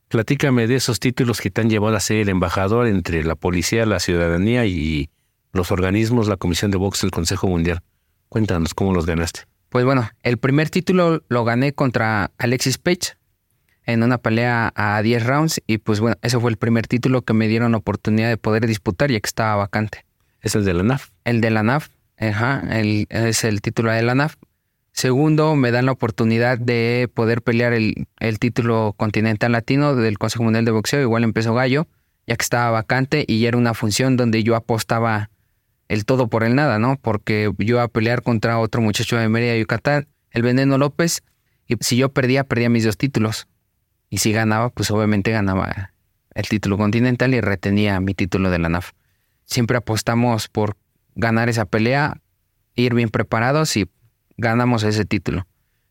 Platícame 0.08 0.68
de 0.68 0.76
esos 0.76 1.00
títulos 1.00 1.40
que 1.40 1.50
te 1.50 1.60
han 1.60 1.68
llevado 1.68 1.96
a 1.96 2.00
ser 2.00 2.18
el 2.18 2.28
embajador 2.28 2.86
entre 2.86 3.24
la 3.24 3.34
policía, 3.34 3.84
la 3.86 3.98
ciudadanía 3.98 4.64
y 4.64 5.10
los 5.52 5.72
organismos, 5.72 6.28
la 6.28 6.36
Comisión 6.36 6.70
de 6.70 6.76
Box, 6.76 7.02
el 7.02 7.10
Consejo 7.10 7.48
Mundial. 7.48 7.82
Cuéntanos 8.28 8.74
cómo 8.74 8.94
los 8.94 9.06
ganaste. 9.06 9.42
Pues 9.76 9.84
bueno, 9.84 10.08
el 10.22 10.38
primer 10.38 10.70
título 10.70 11.22
lo 11.28 11.44
gané 11.44 11.74
contra 11.74 12.30
Alexis 12.38 12.78
Page 12.78 13.18
en 13.84 14.02
una 14.02 14.16
pelea 14.16 14.72
a 14.74 15.02
10 15.02 15.26
rounds 15.26 15.62
y 15.66 15.76
pues 15.76 16.00
bueno, 16.00 16.16
ese 16.22 16.40
fue 16.40 16.50
el 16.50 16.56
primer 16.56 16.86
título 16.86 17.20
que 17.20 17.34
me 17.34 17.46
dieron 17.46 17.74
oportunidad 17.74 18.30
de 18.30 18.38
poder 18.38 18.66
disputar 18.66 19.10
ya 19.10 19.20
que 19.20 19.26
estaba 19.26 19.54
vacante. 19.56 20.06
¿Es 20.40 20.54
el 20.54 20.64
de 20.64 20.72
la 20.72 20.82
NAF? 20.82 21.10
El 21.24 21.42
de 21.42 21.50
la 21.50 21.62
NAF, 21.62 21.88
ajá, 22.16 22.62
es 22.70 23.44
el 23.44 23.60
título 23.60 23.92
de 23.92 24.00
la 24.00 24.14
NAF. 24.14 24.36
Segundo, 24.92 25.54
me 25.56 25.70
dan 25.72 25.84
la 25.84 25.92
oportunidad 25.92 26.56
de 26.56 27.10
poder 27.12 27.42
pelear 27.42 27.74
el, 27.74 28.08
el, 28.18 28.38
título 28.38 28.94
continental 28.96 29.52
latino 29.52 29.94
del 29.94 30.16
Consejo 30.16 30.44
Mundial 30.44 30.64
de 30.64 30.70
Boxeo, 30.70 31.02
igual 31.02 31.22
empezó 31.22 31.52
Gallo, 31.52 31.86
ya 32.26 32.36
que 32.36 32.42
estaba 32.42 32.70
vacante 32.70 33.26
y 33.28 33.44
era 33.44 33.58
una 33.58 33.74
función 33.74 34.16
donde 34.16 34.42
yo 34.42 34.56
apostaba 34.56 35.28
el 35.88 36.04
todo 36.04 36.28
por 36.28 36.44
el 36.44 36.54
nada, 36.54 36.78
¿no? 36.78 36.98
Porque 37.00 37.50
yo 37.58 37.76
iba 37.76 37.82
a 37.82 37.88
pelear 37.88 38.22
contra 38.22 38.58
otro 38.58 38.80
muchacho 38.80 39.16
de 39.16 39.28
Mérida, 39.28 39.56
Yucatán, 39.56 40.08
el 40.30 40.42
Veneno 40.42 40.78
López, 40.78 41.22
y 41.66 41.76
si 41.80 41.96
yo 41.96 42.10
perdía, 42.10 42.44
perdía 42.44 42.68
mis 42.68 42.84
dos 42.84 42.96
títulos. 42.96 43.48
Y 44.08 44.18
si 44.18 44.32
ganaba, 44.32 44.70
pues 44.70 44.90
obviamente 44.90 45.30
ganaba 45.30 45.92
el 46.34 46.48
título 46.48 46.76
continental 46.76 47.34
y 47.34 47.40
retenía 47.40 47.98
mi 48.00 48.14
título 48.14 48.50
de 48.50 48.58
la 48.58 48.68
NAF. 48.68 48.92
Siempre 49.44 49.76
apostamos 49.76 50.48
por 50.48 50.76
ganar 51.14 51.48
esa 51.48 51.64
pelea, 51.64 52.20
ir 52.74 52.94
bien 52.94 53.08
preparados 53.08 53.76
y 53.76 53.88
ganamos 54.36 54.82
ese 54.82 55.04
título. 55.04 55.46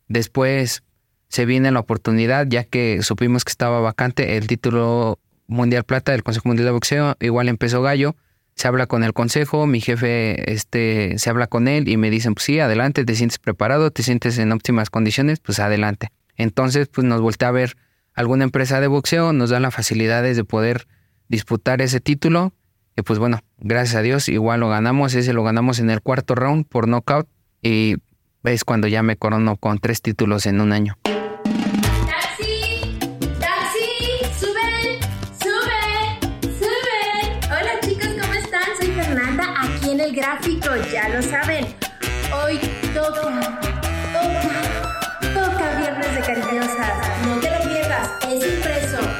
Después 0.07 0.83
se 1.29 1.45
viene 1.45 1.71
la 1.71 1.79
oportunidad, 1.79 2.47
ya 2.47 2.63
que 2.63 3.01
supimos 3.01 3.43
que 3.43 3.49
estaba 3.49 3.79
vacante 3.79 4.37
el 4.37 4.47
título 4.47 5.19
Mundial 5.47 5.83
Plata 5.83 6.11
del 6.11 6.23
Consejo 6.23 6.49
Mundial 6.49 6.67
de 6.67 6.71
Boxeo, 6.71 7.17
igual 7.19 7.49
empezó 7.49 7.81
Gallo, 7.81 8.15
se 8.55 8.67
habla 8.67 8.87
con 8.87 9.03
el 9.03 9.13
consejo, 9.13 9.67
mi 9.67 9.81
jefe 9.81 10.51
este, 10.51 11.17
se 11.17 11.29
habla 11.29 11.47
con 11.47 11.67
él 11.67 11.87
y 11.89 11.97
me 11.97 12.09
dicen, 12.09 12.33
pues 12.35 12.45
sí, 12.45 12.59
adelante, 12.59 13.03
te 13.03 13.15
sientes 13.15 13.37
preparado, 13.37 13.91
te 13.91 14.01
sientes 14.01 14.37
en 14.37 14.51
óptimas 14.51 14.89
condiciones, 14.89 15.39
pues 15.39 15.59
adelante. 15.59 16.09
Entonces, 16.37 16.87
pues 16.87 17.05
nos 17.05 17.21
voltea 17.21 17.49
a 17.49 17.51
ver 17.51 17.75
alguna 18.13 18.45
empresa 18.45 18.79
de 18.79 18.87
boxeo, 18.87 19.33
nos 19.33 19.49
da 19.49 19.59
las 19.59 19.75
facilidades 19.75 20.37
de 20.37 20.45
poder 20.45 20.87
disputar 21.27 21.81
ese 21.81 21.99
título. 21.99 22.53
Y 22.95 23.01
pues 23.01 23.19
bueno, 23.19 23.41
gracias 23.57 23.95
a 23.95 24.01
Dios, 24.01 24.29
igual 24.29 24.61
lo 24.61 24.69
ganamos, 24.69 25.13
ese 25.15 25.33
lo 25.33 25.43
ganamos 25.43 25.79
en 25.79 25.89
el 25.89 26.01
cuarto 26.01 26.33
round 26.33 26.65
por 26.65 26.87
knockout 26.87 27.27
y 27.61 27.97
es 28.43 28.63
cuando 28.63 28.87
ya 28.87 29.03
me 29.03 29.17
corono 29.17 29.57
con 29.57 29.79
tres 29.79 30.01
títulos 30.01 30.45
en 30.45 30.61
un 30.61 30.71
año. 30.71 30.97
Gráfico, 40.15 40.69
ya 40.91 41.09
lo 41.09 41.21
saben. 41.21 41.65
Hoy 42.33 42.57
toca, 42.93 43.59
toca, 44.13 44.51
toca 45.33 45.75
Viernes 45.77 46.15
de 46.15 46.21
Cariñosas. 46.21 46.93
No 47.25 47.39
te 47.39 47.49
lo 47.49 47.69
pierdas, 47.69 48.09
es 48.29 48.45
impreso. 48.45 49.14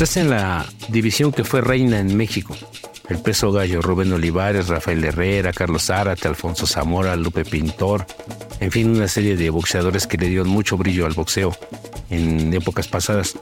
Estás 0.00 0.16
en 0.16 0.30
la 0.30 0.64
división 0.88 1.30
que 1.30 1.44
fue 1.44 1.60
reina 1.60 1.98
en 1.98 2.16
México. 2.16 2.56
El 3.10 3.18
peso 3.18 3.52
gallo, 3.52 3.82
Rubén 3.82 4.10
Olivares, 4.14 4.68
Rafael 4.68 5.04
Herrera, 5.04 5.52
Carlos 5.52 5.84
Zárate, 5.84 6.26
Alfonso 6.26 6.66
Zamora, 6.66 7.14
Lupe 7.16 7.44
Pintor, 7.44 8.06
en 8.60 8.70
fin, 8.70 8.96
una 8.96 9.08
serie 9.08 9.36
de 9.36 9.50
boxeadores 9.50 10.06
que 10.06 10.16
le 10.16 10.28
dieron 10.28 10.48
mucho 10.48 10.78
brillo 10.78 11.04
al 11.04 11.12
boxeo 11.12 11.54
en 12.08 12.50
épocas 12.54 12.88
pasadas. 12.88 13.34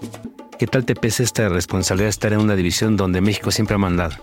¿Qué 0.58 0.66
tal 0.66 0.84
te 0.84 0.96
pesa 0.96 1.22
esta 1.22 1.48
responsabilidad 1.48 2.06
de 2.06 2.10
estar 2.10 2.32
en 2.32 2.40
una 2.40 2.56
división 2.56 2.96
donde 2.96 3.20
México 3.20 3.52
siempre 3.52 3.76
ha 3.76 3.78
mandado? 3.78 4.16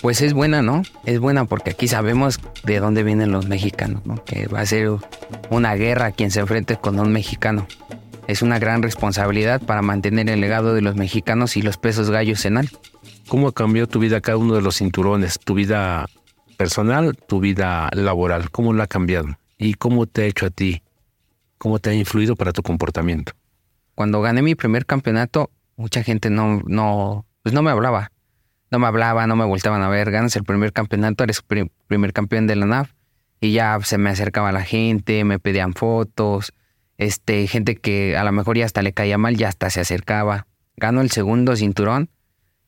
Pues 0.00 0.22
es 0.22 0.32
buena, 0.32 0.62
¿no? 0.62 0.80
Es 1.04 1.20
buena 1.20 1.44
porque 1.44 1.72
aquí 1.72 1.88
sabemos 1.88 2.40
de 2.64 2.80
dónde 2.80 3.02
vienen 3.02 3.32
los 3.32 3.48
mexicanos, 3.48 4.06
¿no? 4.06 4.24
Que 4.24 4.46
va 4.46 4.62
a 4.62 4.66
ser 4.66 4.92
una 5.50 5.74
guerra 5.74 6.12
quien 6.12 6.30
se 6.30 6.40
enfrente 6.40 6.78
con 6.78 6.98
un 6.98 7.12
mexicano. 7.12 7.66
Es 8.30 8.42
una 8.42 8.60
gran 8.60 8.80
responsabilidad 8.82 9.60
para 9.60 9.82
mantener 9.82 10.30
el 10.30 10.40
legado 10.40 10.72
de 10.72 10.82
los 10.82 10.94
mexicanos 10.94 11.56
y 11.56 11.62
los 11.62 11.76
pesos 11.78 12.10
gallos 12.10 12.44
en 12.44 12.58
alto. 12.58 12.80
¿Cómo 13.26 13.48
ha 13.48 13.52
cambiado 13.52 13.88
tu 13.88 13.98
vida 13.98 14.20
cada 14.20 14.38
uno 14.38 14.54
de 14.54 14.62
los 14.62 14.76
cinturones? 14.78 15.40
¿Tu 15.40 15.54
vida 15.54 16.06
personal, 16.56 17.16
tu 17.16 17.40
vida 17.40 17.88
laboral? 17.92 18.50
¿Cómo 18.50 18.72
la 18.72 18.84
ha 18.84 18.86
cambiado? 18.86 19.36
¿Y 19.58 19.74
cómo 19.74 20.06
te 20.06 20.22
ha 20.22 20.26
hecho 20.26 20.46
a 20.46 20.50
ti? 20.50 20.82
¿Cómo 21.58 21.80
te 21.80 21.90
ha 21.90 21.94
influido 21.94 22.36
para 22.36 22.52
tu 22.52 22.62
comportamiento? 22.62 23.32
Cuando 23.96 24.20
gané 24.20 24.42
mi 24.42 24.54
primer 24.54 24.86
campeonato, 24.86 25.50
mucha 25.76 26.04
gente 26.04 26.30
no, 26.30 26.62
no, 26.66 27.26
pues 27.42 27.52
no 27.52 27.62
me 27.62 27.70
hablaba. 27.72 28.12
No 28.70 28.78
me 28.78 28.86
hablaba, 28.86 29.26
no 29.26 29.34
me 29.34 29.44
volteaban 29.44 29.82
a 29.82 29.88
ver. 29.88 30.12
Ganas 30.12 30.36
el 30.36 30.44
primer 30.44 30.72
campeonato, 30.72 31.24
eres 31.24 31.42
pri- 31.42 31.70
primer 31.88 32.12
campeón 32.12 32.46
de 32.46 32.54
la 32.54 32.66
NAF. 32.66 32.92
Y 33.40 33.52
ya 33.54 33.76
se 33.82 33.98
me 33.98 34.10
acercaba 34.10 34.52
la 34.52 34.62
gente, 34.62 35.24
me 35.24 35.40
pedían 35.40 35.72
fotos. 35.74 36.52
Este, 37.00 37.46
gente 37.46 37.76
que 37.76 38.14
a 38.18 38.24
lo 38.24 38.30
mejor 38.30 38.58
ya 38.58 38.66
hasta 38.66 38.82
le 38.82 38.92
caía 38.92 39.16
mal, 39.16 39.34
ya 39.34 39.48
hasta 39.48 39.70
se 39.70 39.80
acercaba. 39.80 40.46
Gano 40.76 41.00
el 41.00 41.10
segundo 41.10 41.56
cinturón 41.56 42.10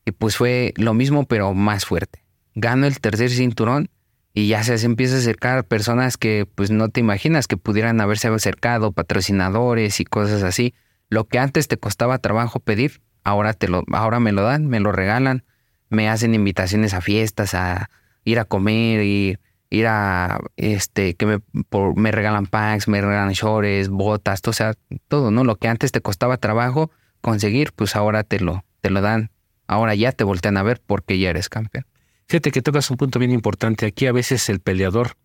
y 0.05 0.11
pues 0.11 0.37
fue 0.37 0.73
lo 0.75 0.95
mismo, 0.95 1.27
pero 1.27 1.53
más 1.53 1.85
fuerte. 1.85 2.25
Gano 2.55 2.87
el 2.87 2.99
tercer 2.99 3.29
cinturón 3.29 3.91
y 4.33 4.47
ya 4.47 4.63
se 4.63 4.83
empieza 4.87 5.17
a 5.17 5.19
acercar 5.19 5.65
personas 5.65 6.17
que 6.17 6.47
pues 6.55 6.71
no 6.71 6.89
te 6.89 6.99
imaginas 6.99 7.47
que 7.47 7.57
pudieran 7.57 8.01
haberse 8.01 8.27
acercado, 8.27 8.91
patrocinadores 8.91 9.99
y 9.99 10.03
cosas 10.03 10.41
así. 10.41 10.73
Lo 11.09 11.25
que 11.25 11.37
antes 11.37 11.67
te 11.67 11.77
costaba 11.77 12.17
trabajo 12.17 12.59
pedir, 12.59 13.03
ahora 13.23 13.53
te 13.53 13.67
lo, 13.67 13.83
ahora 13.91 14.19
me 14.19 14.31
lo 14.31 14.41
dan, 14.41 14.65
me 14.65 14.79
lo 14.79 14.91
regalan, 14.91 15.43
me 15.89 16.09
hacen 16.09 16.33
invitaciones 16.33 16.95
a 16.95 17.01
fiestas, 17.01 17.53
a 17.53 17.91
ir 18.23 18.39
a 18.39 18.45
comer 18.45 19.03
y 19.03 19.37
ir 19.73 19.87
a 19.87 20.39
este 20.55 21.15
que 21.15 21.25
me, 21.25 21.39
por- 21.69 21.97
me 21.97 22.11
regalan 22.11 22.45
packs, 22.45 22.87
me 22.87 23.01
regalan 23.01 23.33
shorts, 23.33 23.89
botas, 23.89 24.41
o 24.45 24.53
sea, 24.53 24.73
todo, 25.07 25.31
¿no? 25.31 25.43
Lo 25.43 25.55
que 25.55 25.67
antes 25.67 25.91
te 25.91 26.01
costaba 26.01 26.37
trabajo 26.37 26.91
conseguir, 27.21 27.71
pues 27.73 27.95
ahora 27.95 28.23
te 28.23 28.39
lo, 28.39 28.63
te 28.81 28.89
lo 28.89 29.01
dan. 29.01 29.31
Ahora 29.67 29.95
ya 29.95 30.11
te 30.11 30.23
voltean 30.23 30.57
a 30.57 30.63
ver 30.63 30.81
porque 30.85 31.17
ya 31.17 31.29
eres 31.29 31.49
campeón. 31.49 31.85
Fíjate 32.27 32.51
que 32.51 32.61
tocas 32.61 32.89
un 32.91 32.97
punto 32.97 33.17
bien 33.19 33.31
importante. 33.31 33.85
Aquí 33.85 34.07
a 34.07 34.11
veces 34.11 34.47
el 34.49 34.59
peleador, 34.59 35.15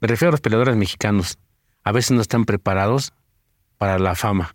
me 0.00 0.08
refiero 0.08 0.30
a 0.30 0.32
los 0.32 0.40
peleadores 0.40 0.76
mexicanos, 0.76 1.38
a 1.82 1.92
veces 1.92 2.12
no 2.12 2.20
están 2.20 2.44
preparados 2.44 3.12
para 3.78 3.98
la 3.98 4.14
fama. 4.14 4.54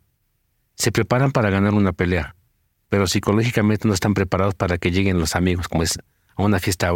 Se 0.76 0.92
preparan 0.92 1.32
para 1.32 1.50
ganar 1.50 1.74
una 1.74 1.92
pelea, 1.92 2.36
pero 2.90 3.08
psicológicamente 3.08 3.88
no 3.88 3.94
están 3.94 4.14
preparados 4.14 4.56
para 4.56 4.78
que 4.78 4.92
lleguen 4.92 5.20
los 5.20 5.36
amigos, 5.36 5.68
como 5.68 5.84
es 5.84 5.98
a 6.36 6.44
una 6.44 6.60
fiesta 6.60 6.92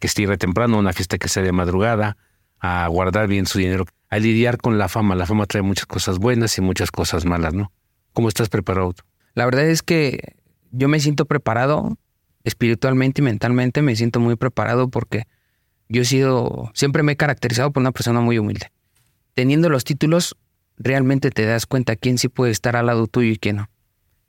que 0.00 0.08
estire 0.08 0.36
temprano, 0.36 0.76
a 0.76 0.80
una 0.80 0.92
fiesta 0.92 1.18
que 1.18 1.28
sea 1.28 1.42
de 1.42 1.52
madrugada, 1.52 2.16
a 2.58 2.86
guardar 2.88 3.28
bien 3.28 3.46
su 3.46 3.58
dinero, 3.58 3.86
a 4.08 4.18
lidiar 4.18 4.58
con 4.58 4.78
la 4.78 4.88
fama. 4.88 5.14
La 5.14 5.26
fama 5.26 5.46
trae 5.46 5.62
muchas 5.62 5.86
cosas 5.86 6.18
buenas 6.18 6.58
y 6.58 6.60
muchas 6.60 6.90
cosas 6.90 7.24
malas, 7.24 7.54
¿no? 7.54 7.70
¿Cómo 8.12 8.28
estás 8.28 8.48
preparado? 8.48 8.94
La 9.34 9.44
verdad 9.44 9.66
es 9.66 9.82
que 9.82 10.34
yo 10.72 10.88
me 10.88 11.00
siento 11.00 11.26
preparado 11.26 11.96
espiritualmente 12.44 13.20
y 13.20 13.24
mentalmente, 13.24 13.82
me 13.82 13.94
siento 13.94 14.18
muy 14.20 14.36
preparado 14.36 14.88
porque 14.88 15.26
yo 15.88 16.02
he 16.02 16.04
sido, 16.04 16.70
siempre 16.74 17.02
me 17.02 17.12
he 17.12 17.16
caracterizado 17.16 17.70
por 17.70 17.82
una 17.82 17.92
persona 17.92 18.20
muy 18.20 18.38
humilde. 18.38 18.72
Teniendo 19.34 19.68
los 19.68 19.84
títulos, 19.84 20.36
realmente 20.78 21.30
te 21.30 21.44
das 21.44 21.66
cuenta 21.66 21.96
quién 21.96 22.18
sí 22.18 22.28
puede 22.28 22.52
estar 22.52 22.76
al 22.76 22.86
lado 22.86 23.06
tuyo 23.06 23.32
y 23.32 23.38
quién 23.38 23.56
no. 23.56 23.70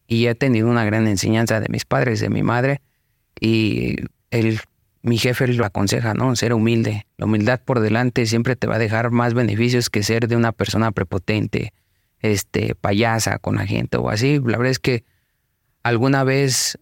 Y 0.07 0.27
he 0.27 0.35
tenido 0.35 0.69
una 0.69 0.83
gran 0.83 1.07
enseñanza 1.07 1.59
de 1.59 1.69
mis 1.69 1.85
padres, 1.85 2.19
de 2.19 2.29
mi 2.29 2.43
madre, 2.43 2.81
y 3.39 3.95
el, 4.29 4.59
mi 5.03 5.17
jefe 5.17 5.47
lo 5.47 5.65
aconseja, 5.65 6.13
¿no? 6.13 6.35
Ser 6.35 6.53
humilde. 6.53 7.07
La 7.17 7.25
humildad 7.25 7.59
por 7.63 7.79
delante 7.79 8.25
siempre 8.25 8.55
te 8.55 8.67
va 8.67 8.75
a 8.75 8.79
dejar 8.79 9.11
más 9.11 9.33
beneficios 9.33 9.89
que 9.89 10.03
ser 10.03 10.27
de 10.27 10.35
una 10.35 10.51
persona 10.51 10.91
prepotente, 10.91 11.73
este, 12.19 12.75
payasa 12.75 13.39
con 13.39 13.55
la 13.55 13.65
gente 13.65 13.97
o 13.97 14.09
así. 14.09 14.39
La 14.39 14.57
verdad 14.57 14.71
es 14.71 14.79
que 14.79 15.03
alguna 15.83 16.23
vez 16.23 16.77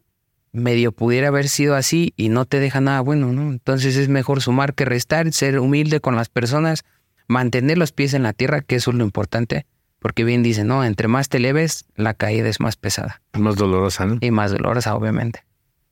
medio 0.52 0.92
pudiera 0.92 1.28
haber 1.30 1.48
sido 1.48 1.76
así 1.76 2.14
y 2.18 2.30
no 2.30 2.46
te 2.46 2.60
deja 2.60 2.82
nada 2.82 3.02
bueno, 3.02 3.32
¿no? 3.32 3.52
Entonces 3.52 3.96
es 3.96 4.10
mejor 4.10 4.42
sumar 4.42 4.74
que 4.74 4.86
restar, 4.86 5.32
ser 5.32 5.60
humilde 5.60 6.02
con 6.02 6.16
las 6.16 6.30
personas, 6.30 6.84
mantener 7.28 7.78
los 7.78 7.92
pies 7.92 8.14
en 8.14 8.24
la 8.24 8.34
tierra, 8.34 8.62
que 8.62 8.76
eso 8.76 8.92
es 8.92 8.98
lo 8.98 9.04
importante, 9.04 9.66
porque 10.00 10.24
bien 10.24 10.44
dice, 10.44 10.64
no, 10.64 10.84
entre 10.84 11.08
más 11.08 11.30
te 11.30 11.40
leves, 11.40 11.86
la 11.96 12.14
caída 12.14 12.50
es 12.50 12.60
más 12.60 12.76
pesada. 12.76 13.22
Más 13.34 13.56
dolorosa, 13.56 14.06
¿no? 14.06 14.18
Y 14.22 14.32
más 14.32 14.52
dolorosa, 14.52 14.96
obviamente. 14.96 15.46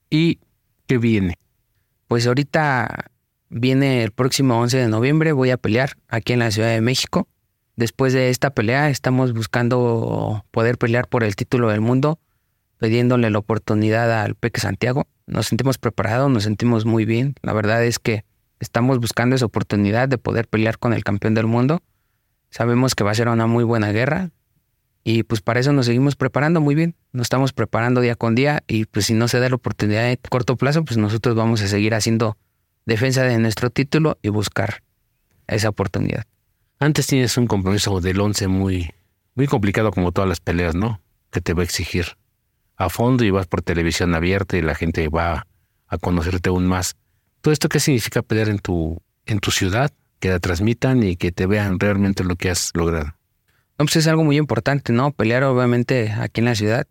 ¿Y 0.09 0.39
qué 0.87 0.97
viene? 0.97 1.35
Pues 2.07 2.25
ahorita 2.25 3.11
viene 3.49 4.03
el 4.03 4.11
próximo 4.11 4.59
11 4.61 4.77
de 4.77 4.87
noviembre, 4.87 5.33
voy 5.33 5.49
a 5.49 5.57
pelear 5.57 5.97
aquí 6.07 6.31
en 6.31 6.39
la 6.39 6.51
Ciudad 6.51 6.69
de 6.69 6.79
México. 6.79 7.27
Después 7.75 8.13
de 8.13 8.29
esta 8.29 8.51
pelea 8.51 8.89
estamos 8.89 9.33
buscando 9.33 10.45
poder 10.51 10.77
pelear 10.77 11.07
por 11.09 11.25
el 11.25 11.35
título 11.35 11.67
del 11.67 11.81
mundo, 11.81 12.19
pidiéndole 12.79 13.29
la 13.29 13.39
oportunidad 13.39 14.23
al 14.23 14.35
Peque 14.35 14.61
Santiago. 14.61 15.07
Nos 15.25 15.47
sentimos 15.47 15.77
preparados, 15.77 16.31
nos 16.31 16.43
sentimos 16.43 16.85
muy 16.85 17.03
bien. 17.03 17.35
La 17.41 17.51
verdad 17.51 17.83
es 17.83 17.99
que 17.99 18.23
estamos 18.61 18.99
buscando 18.99 19.35
esa 19.35 19.45
oportunidad 19.45 20.07
de 20.07 20.17
poder 20.17 20.47
pelear 20.47 20.79
con 20.79 20.93
el 20.93 21.03
campeón 21.03 21.33
del 21.33 21.45
mundo. 21.45 21.83
Sabemos 22.49 22.95
que 22.95 23.03
va 23.03 23.11
a 23.11 23.15
ser 23.15 23.27
una 23.27 23.47
muy 23.47 23.65
buena 23.65 23.91
guerra 23.91 24.31
y 25.09 25.23
pues 25.23 25.39
para 25.39 25.61
eso 25.61 25.71
nos 25.71 25.85
seguimos 25.85 26.17
preparando 26.17 26.59
muy 26.59 26.75
bien. 26.75 26.93
Nos 27.13 27.27
estamos 27.27 27.53
preparando 27.53 28.01
día 28.01 28.15
con 28.15 28.35
día 28.35 28.61
y 28.67 28.83
pues 28.83 29.05
si 29.05 29.13
no 29.13 29.29
se 29.29 29.39
da 29.39 29.47
la 29.47 29.55
oportunidad 29.55 30.11
en 30.11 30.19
corto 30.29 30.57
plazo, 30.57 30.83
pues 30.83 30.97
nosotros 30.97 31.33
vamos 31.33 31.61
a 31.61 31.69
seguir 31.69 31.93
haciendo 31.93 32.37
defensa 32.85 33.23
de 33.23 33.37
nuestro 33.37 33.69
título 33.69 34.17
y 34.21 34.27
buscar 34.27 34.83
esa 35.47 35.69
oportunidad. 35.69 36.25
Antes 36.77 37.07
tienes 37.07 37.37
un 37.37 37.47
compromiso 37.47 38.01
del 38.01 38.19
11 38.19 38.49
muy, 38.49 38.91
muy 39.33 39.47
complicado 39.47 39.91
como 39.91 40.11
todas 40.11 40.27
las 40.27 40.41
peleas, 40.41 40.75
¿no? 40.75 40.99
Que 41.31 41.39
te 41.39 41.53
va 41.53 41.61
a 41.61 41.63
exigir 41.63 42.17
a 42.75 42.89
fondo 42.89 43.23
y 43.23 43.31
vas 43.31 43.47
por 43.47 43.61
televisión 43.61 44.13
abierta 44.13 44.57
y 44.57 44.61
la 44.61 44.75
gente 44.75 45.07
va 45.07 45.47
a 45.87 45.97
conocerte 45.99 46.49
aún 46.49 46.67
más. 46.67 46.97
¿Todo 47.39 47.53
esto 47.53 47.69
qué 47.69 47.79
significa 47.79 48.23
pelear 48.23 48.49
en 48.49 48.59
tu, 48.59 49.01
en 49.25 49.39
tu 49.39 49.51
ciudad? 49.51 49.89
Que 50.19 50.31
la 50.31 50.39
transmitan 50.39 51.01
y 51.01 51.15
que 51.15 51.31
te 51.31 51.45
vean 51.45 51.79
realmente 51.79 52.25
lo 52.25 52.35
que 52.35 52.49
has 52.49 52.71
logrado. 52.73 53.16
Pues 53.85 53.95
es 53.95 54.07
algo 54.07 54.23
muy 54.23 54.37
importante, 54.37 54.91
¿no? 54.91 55.11
Pelear 55.11 55.43
obviamente 55.43 56.11
aquí 56.11 56.41
en 56.41 56.45
la 56.45 56.55
ciudad 56.55 56.87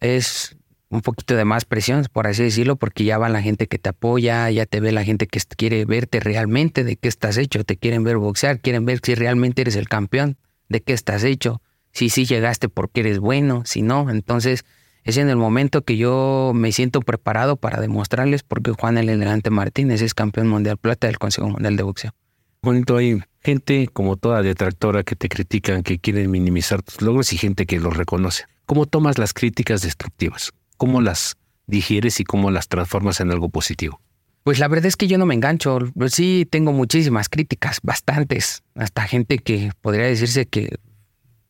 es 0.00 0.56
un 0.90 1.00
poquito 1.00 1.34
de 1.34 1.44
más 1.44 1.64
presión, 1.64 2.06
por 2.12 2.26
así 2.26 2.42
decirlo, 2.42 2.76
porque 2.76 3.04
ya 3.04 3.18
va 3.18 3.28
la 3.28 3.42
gente 3.42 3.66
que 3.66 3.78
te 3.78 3.88
apoya, 3.88 4.48
ya 4.50 4.66
te 4.66 4.80
ve 4.80 4.92
la 4.92 5.04
gente 5.04 5.26
que 5.26 5.40
quiere 5.56 5.84
verte 5.84 6.20
realmente 6.20 6.84
de 6.84 6.96
qué 6.96 7.08
estás 7.08 7.36
hecho, 7.36 7.64
te 7.64 7.76
quieren 7.76 8.04
ver 8.04 8.16
boxear, 8.18 8.60
quieren 8.60 8.84
ver 8.84 9.00
si 9.02 9.14
realmente 9.14 9.62
eres 9.62 9.76
el 9.76 9.88
campeón, 9.88 10.36
de 10.68 10.82
qué 10.82 10.92
estás 10.92 11.24
hecho, 11.24 11.60
si 11.92 12.08
sí 12.10 12.26
llegaste 12.26 12.68
porque 12.68 13.00
eres 13.00 13.18
bueno, 13.18 13.62
si 13.64 13.82
no, 13.82 14.08
entonces 14.10 14.64
es 15.04 15.16
en 15.16 15.28
el 15.28 15.36
momento 15.36 15.82
que 15.82 15.96
yo 15.96 16.52
me 16.54 16.72
siento 16.72 17.00
preparado 17.00 17.56
para 17.56 17.80
demostrarles 17.80 18.42
porque 18.42 18.72
Juan 18.72 18.96
el 18.96 19.08
Elegante 19.08 19.50
Martínez 19.50 20.00
es 20.00 20.14
campeón 20.14 20.48
mundial 20.48 20.78
plata 20.78 21.06
del 21.06 21.18
Consejo 21.18 21.48
Mundial 21.48 21.76
de 21.76 21.82
Boxeo. 21.82 22.14
Bonito, 22.64 22.96
hay 22.96 23.20
gente 23.42 23.90
como 23.92 24.16
toda 24.16 24.40
detractora 24.40 25.02
que 25.02 25.16
te 25.16 25.28
critican, 25.28 25.82
que 25.82 25.98
quieren 25.98 26.30
minimizar 26.30 26.82
tus 26.82 27.02
logros 27.02 27.30
y 27.34 27.36
gente 27.36 27.66
que 27.66 27.78
los 27.78 27.94
reconoce. 27.94 28.44
¿Cómo 28.64 28.86
tomas 28.86 29.18
las 29.18 29.34
críticas 29.34 29.82
destructivas? 29.82 30.50
¿Cómo 30.78 31.02
las 31.02 31.36
digieres 31.66 32.20
y 32.20 32.24
cómo 32.24 32.50
las 32.50 32.68
transformas 32.68 33.20
en 33.20 33.30
algo 33.30 33.50
positivo? 33.50 34.00
Pues 34.44 34.60
la 34.60 34.68
verdad 34.68 34.86
es 34.86 34.96
que 34.96 35.08
yo 35.08 35.18
no 35.18 35.26
me 35.26 35.34
engancho. 35.34 35.78
Sí 36.06 36.48
tengo 36.50 36.72
muchísimas 36.72 37.28
críticas, 37.28 37.80
bastantes. 37.82 38.62
Hasta 38.74 39.02
gente 39.02 39.36
que 39.36 39.70
podría 39.82 40.06
decirse 40.06 40.46
que 40.46 40.76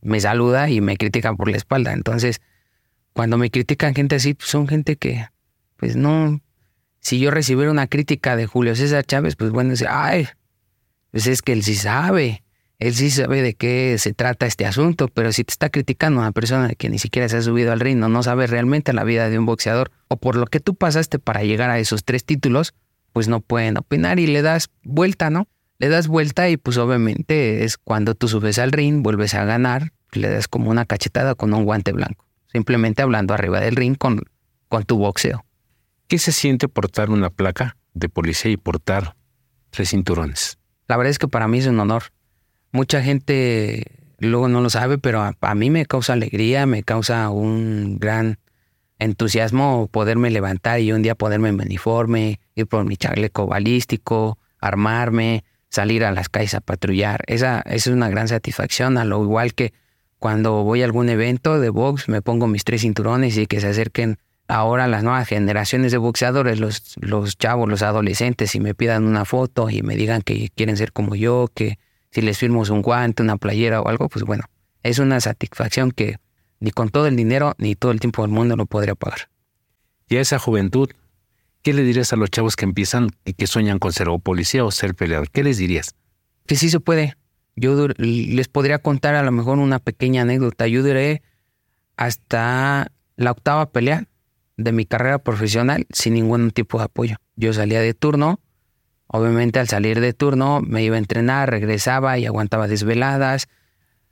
me 0.01 0.19
saluda 0.19 0.69
y 0.69 0.81
me 0.81 0.97
critican 0.97 1.37
por 1.37 1.49
la 1.49 1.59
espalda. 1.59 1.93
Entonces, 1.93 2.41
cuando 3.13 3.39
me 3.39 3.53
critican 3.53 3.95
gente 3.95 4.17
así, 4.17 4.35
pues 4.35 4.51
son 4.51 4.67
gente 4.67 4.97
que, 4.97 5.29
pues 5.77 5.95
no, 5.95 6.41
si 6.99 7.21
yo 7.21 7.31
recibiera 7.31 7.71
una 7.71 7.87
crítica 7.87 8.35
de 8.35 8.47
Julio 8.47 8.75
César 8.75 9.05
Chávez, 9.05 9.37
pues 9.37 9.53
bueno, 9.53 9.71
dice, 9.71 9.87
ay, 9.89 10.27
pues 11.15 11.29
es 11.29 11.43
que 11.43 11.53
él 11.53 11.63
sí 11.63 11.77
sabe, 11.77 12.43
él 12.81 12.93
sí 12.93 13.09
sabe 13.09 13.41
de 13.41 13.55
qué 13.55 13.95
se 13.99 14.13
trata 14.13 14.47
este 14.47 14.67
asunto, 14.67 15.07
pero 15.07 15.31
si 15.31 15.45
te 15.45 15.53
está 15.53 15.71
criticando 15.71 16.19
a 16.19 16.25
una 16.25 16.33
persona 16.33 16.75
que 16.75 16.89
ni 16.89 16.99
siquiera 16.99 17.29
se 17.29 17.37
ha 17.37 17.43
subido 17.43 17.71
al 17.71 17.79
ring, 17.79 18.01
no 18.01 18.23
sabe 18.25 18.49
realmente 18.49 18.93
la 18.93 19.05
vida 19.05 19.31
de 19.31 19.39
un 19.39 19.47
boxeador, 19.47 19.93
o 20.09 20.17
por 20.17 20.35
lo 20.35 20.47
que 20.47 20.59
tú 20.59 20.75
pasaste 20.75 21.21
para 21.21 21.45
llegar 21.45 21.71
a 21.71 21.79
esos 21.79 22.05
tres 22.05 22.25
títulos, 22.25 22.75
pues 23.13 23.29
no 23.29 23.39
pueden 23.41 23.77
opinar 23.77 24.19
y 24.19 24.27
le 24.27 24.43
das 24.43 24.71
vuelta, 24.83 25.31
¿no? 25.31 25.47
Le 25.79 25.89
das 25.89 26.09
vuelta 26.09 26.49
y 26.51 26.57
pues 26.57 26.79
obviamente 26.79 27.63
es 27.63 27.79
cuando 27.79 28.17
tú 28.17 28.27
subes 28.27 28.59
al 28.59 28.73
ring, 28.73 29.05
vuelves 29.05 29.35
a 29.35 29.45
ganar, 29.45 29.93
le 30.11 30.29
das 30.29 30.49
como 30.49 30.69
una 30.69 30.85
cachetada 30.85 31.37
con 31.37 31.55
un 31.55 31.65
guante 31.65 31.93
blanco 31.93 32.25
simplemente 32.55 33.03
hablando 33.03 33.35
arriba 33.35 33.61
del 33.61 33.75
ring 33.77 33.97
con, 33.97 34.23
con 34.69 34.85
tu 34.85 34.97
boxeo. 34.97 35.45
¿Qué 36.07 36.19
se 36.19 36.31
siente 36.33 36.69
portar 36.69 37.11
una 37.11 37.29
placa 37.29 37.77
de 37.93 38.09
policía 38.09 38.51
y 38.51 38.57
portar 38.57 39.17
tres 39.71 39.91
cinturones? 39.91 40.59
La 40.87 40.97
verdad 40.97 41.11
es 41.11 41.19
que 41.19 41.29
para 41.29 41.49
mí 41.49 41.59
es 41.59 41.67
un 41.67 41.81
honor. 41.81 42.05
Mucha 42.73 43.03
gente 43.03 43.85
luego 44.19 44.49
no 44.49 44.61
lo 44.61 44.71
sabe, 44.71 44.99
pero 44.99 45.23
a, 45.23 45.55
mí 45.55 45.71
me 45.71 45.87
causa 45.87 46.13
alegría, 46.13 46.67
me 46.67 46.83
causa 46.83 47.31
un 47.31 47.99
gran 47.99 48.39
entusiasmo 48.99 49.89
poderme 49.91 50.31
levantar 50.31 50.81
y 50.81 50.93
un 50.93 51.03
día 51.03 51.15
poderme 51.15 51.49
en 51.49 51.61
uniforme, 51.61 52.41
ir 52.55 52.67
por 52.67 52.85
mi 52.85 52.97
chaleco 52.97 53.47
balístico, 53.47 54.39
armarme, 54.61 55.45
salir 55.69 56.05
a 56.05 56.13
las 56.13 56.29
calles 56.29 56.55
a 56.55 56.61
patrullar. 56.61 57.23
Esa, 57.27 57.61
es 57.67 57.87
una 57.87 58.09
gran 58.09 58.29
satisfacción, 58.29 58.99
a 58.99 59.05
lo 59.05 59.23
igual 59.23 59.55
que 59.55 59.73
cuando 60.19 60.65
voy 60.65 60.83
a 60.83 60.85
algún 60.87 61.09
evento 61.09 61.61
de 61.61 61.69
box, 61.69 62.09
me 62.09 62.23
pongo 62.23 62.47
mis 62.47 62.65
tres 62.65 62.81
cinturones 62.83 63.37
y 63.37 63.47
que 63.47 63.61
se 63.61 63.69
acerquen 63.69 64.19
ahora 64.49 64.89
las 64.89 65.03
nuevas 65.03 65.27
generaciones 65.29 65.93
de 65.93 65.99
boxeadores, 65.99 66.61
los, 66.61 66.95
los 67.01 67.39
chavos, 67.39 67.69
los 67.69 67.83
adolescentes, 67.83 68.55
y 68.55 68.61
me 68.61 68.75
pidan 68.75 69.05
una 69.05 69.25
foto 69.25 69.71
y 69.71 69.83
me 69.83 69.97
digan 69.97 70.23
que 70.23 70.51
quieren 70.55 70.77
ser 70.77 70.93
como 70.93 71.15
yo, 71.15 71.49
que 71.55 71.79
si 72.11 72.21
les 72.21 72.39
firmos 72.39 72.71
un 72.71 72.83
guante, 72.83 73.23
una 73.23 73.37
playera 73.37 73.81
o 73.81 73.89
algo, 73.89 74.09
pues 74.09 74.25
bueno, 74.25 74.45
es 74.83 74.99
una 74.99 75.21
satisfacción 75.21 75.91
que 75.91 76.19
ni 76.61 76.71
con 76.71 76.89
todo 76.89 77.07
el 77.07 77.17
dinero 77.17 77.55
ni 77.59 77.75
todo 77.75 77.93
el 77.93 78.01
tiempo 78.01 78.23
del 78.23 78.31
mundo 78.31 78.57
lo 78.57 78.67
podría 78.67 78.95
pagar. 78.95 79.29
Y 80.09 80.17
a 80.17 80.21
esa 80.21 80.39
juventud, 80.39 80.91
¿qué 81.63 81.73
le 81.73 81.83
dirías 81.83 82.13
a 82.13 82.17
los 82.17 82.31
chavos 82.31 82.57
que 82.57 82.65
empiezan 82.65 83.09
y 83.25 83.33
que 83.33 83.47
sueñan 83.47 83.79
con 83.79 83.93
ser 83.93 84.09
o 84.09 84.19
policía 84.19 84.65
o 84.65 84.71
ser 84.71 84.95
peleador? 84.95 85.31
¿Qué 85.31 85.43
les 85.43 85.59
dirías? 85.59 85.95
Que 86.47 86.57
sí 86.57 86.69
se 86.69 86.79
puede, 86.79 87.17
yo 87.57 87.89
les 87.97 88.49
podría 88.49 88.79
contar 88.79 89.15
a 89.15 89.23
lo 89.23 89.33
mejor 89.33 89.59
una 89.59 89.79
pequeña 89.79 90.23
anécdota. 90.23 90.67
Yo 90.67 90.83
duré 90.83 91.23
hasta 91.97 92.93
la 93.17 93.31
octava 93.31 93.71
pelea 93.71 94.07
de 94.57 94.73
mi 94.73 94.87
carrera 94.87 95.19
profesional 95.19 95.87
sin 95.91 96.15
ningún 96.15 96.51
tipo 96.51 96.79
de 96.79 96.85
apoyo. 96.85 97.17
Yo 97.37 97.53
salía 97.53 97.81
de 97.81 97.95
turno, 97.95 98.41
obviamente 99.07 99.59
al 99.59 99.69
salir 99.69 100.01
de 100.01 100.13
turno 100.13 100.61
me 100.61 100.83
iba 100.83 100.97
a 100.97 100.99
entrenar, 100.99 101.51
regresaba 101.51 102.19
y 102.19 102.27
aguantaba 102.27 102.69
desveladas. 102.69 103.49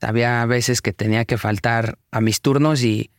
Había 0.00 0.44
veces 0.46 0.82
que 0.82 0.92
tenía 0.92 1.24
que 1.24 1.38
faltar 1.38 1.98
a 2.10 2.20
mis 2.20 2.40
turnos 2.40 2.82
y 2.82 3.10